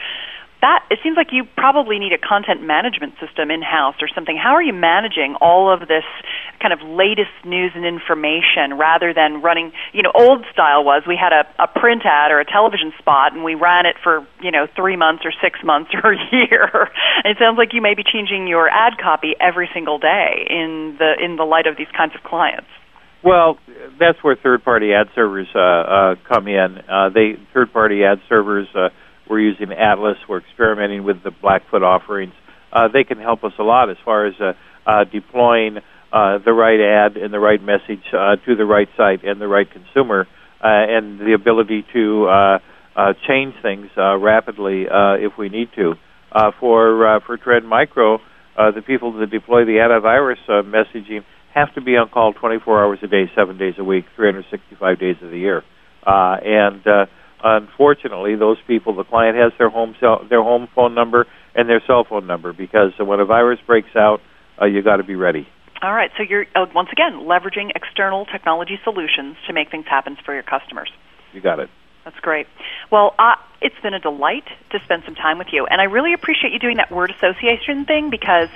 [0.65, 4.33] That it seems like you probably need a content management system in house or something.
[4.33, 6.09] How are you managing all of this
[6.57, 9.77] kind of latest news and information rather than running?
[9.93, 13.37] You know, old style was we had a, a print ad or a television spot
[13.37, 16.89] and we ran it for you know three months or six months or a year.
[17.29, 21.13] it sounds like you may be changing your ad copy every single day in the
[21.21, 22.73] in the light of these kinds of clients.
[23.21, 23.57] Well,
[23.99, 26.77] that's where third-party ad servers uh, uh, come in.
[26.89, 28.67] Uh, they third-party ad servers.
[28.73, 28.89] Uh,
[29.29, 30.17] we're using Atlas.
[30.27, 32.33] We're experimenting with the Blackfoot offerings.
[32.71, 34.53] Uh, they can help us a lot as far as uh,
[34.85, 35.77] uh, deploying
[36.11, 39.47] uh, the right ad and the right message uh, to the right site and the
[39.47, 40.27] right consumer,
[40.61, 42.59] uh, and the ability to uh,
[42.95, 45.93] uh, change things uh, rapidly uh, if we need to.
[46.31, 48.15] Uh, for uh, for Trend Micro,
[48.57, 51.23] uh, the people that deploy the antivirus uh, messaging
[51.53, 55.15] have to be on call 24 hours a day, seven days a week, 365 days
[55.21, 55.63] of the year.
[56.05, 57.05] Uh, and uh,
[57.45, 61.81] unfortunately, those people, the client has their home cell, their home phone number and their
[61.85, 64.19] cell phone number because when a virus breaks out,
[64.59, 65.47] uh, you got to be ready.
[65.81, 70.17] All right, so you're uh, once again leveraging external technology solutions to make things happen
[70.25, 70.91] for your customers.
[71.33, 71.69] You got it.
[72.05, 72.47] That's great.
[72.91, 76.13] Well, uh, it's been a delight to spend some time with you, and I really
[76.13, 78.49] appreciate you doing that word association thing because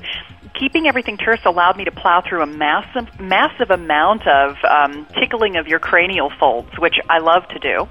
[0.53, 5.57] keeping everything terse allowed me to plow through a massive, massive amount of um, tickling
[5.57, 7.87] of your cranial folds, which I love to do.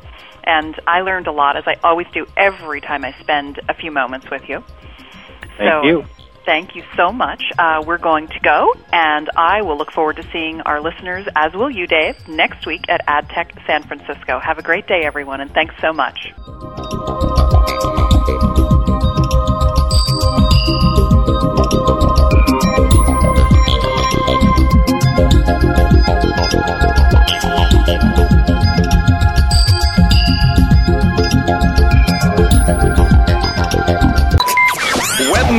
[0.49, 3.93] And I learned a lot, as I always do every time I spend a few
[3.93, 4.65] moments with you.
[5.59, 6.05] Thank so, you.
[6.47, 7.43] Thank you so much.
[7.59, 11.53] Uh, we're going to go, and I will look forward to seeing our listeners, as
[11.53, 14.41] will you, Dave, next week at AdTech San Francisco.
[14.41, 16.33] Have a great day, everyone, and thanks so much.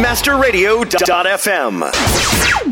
[0.09, 2.69] Webmasterradio.fm.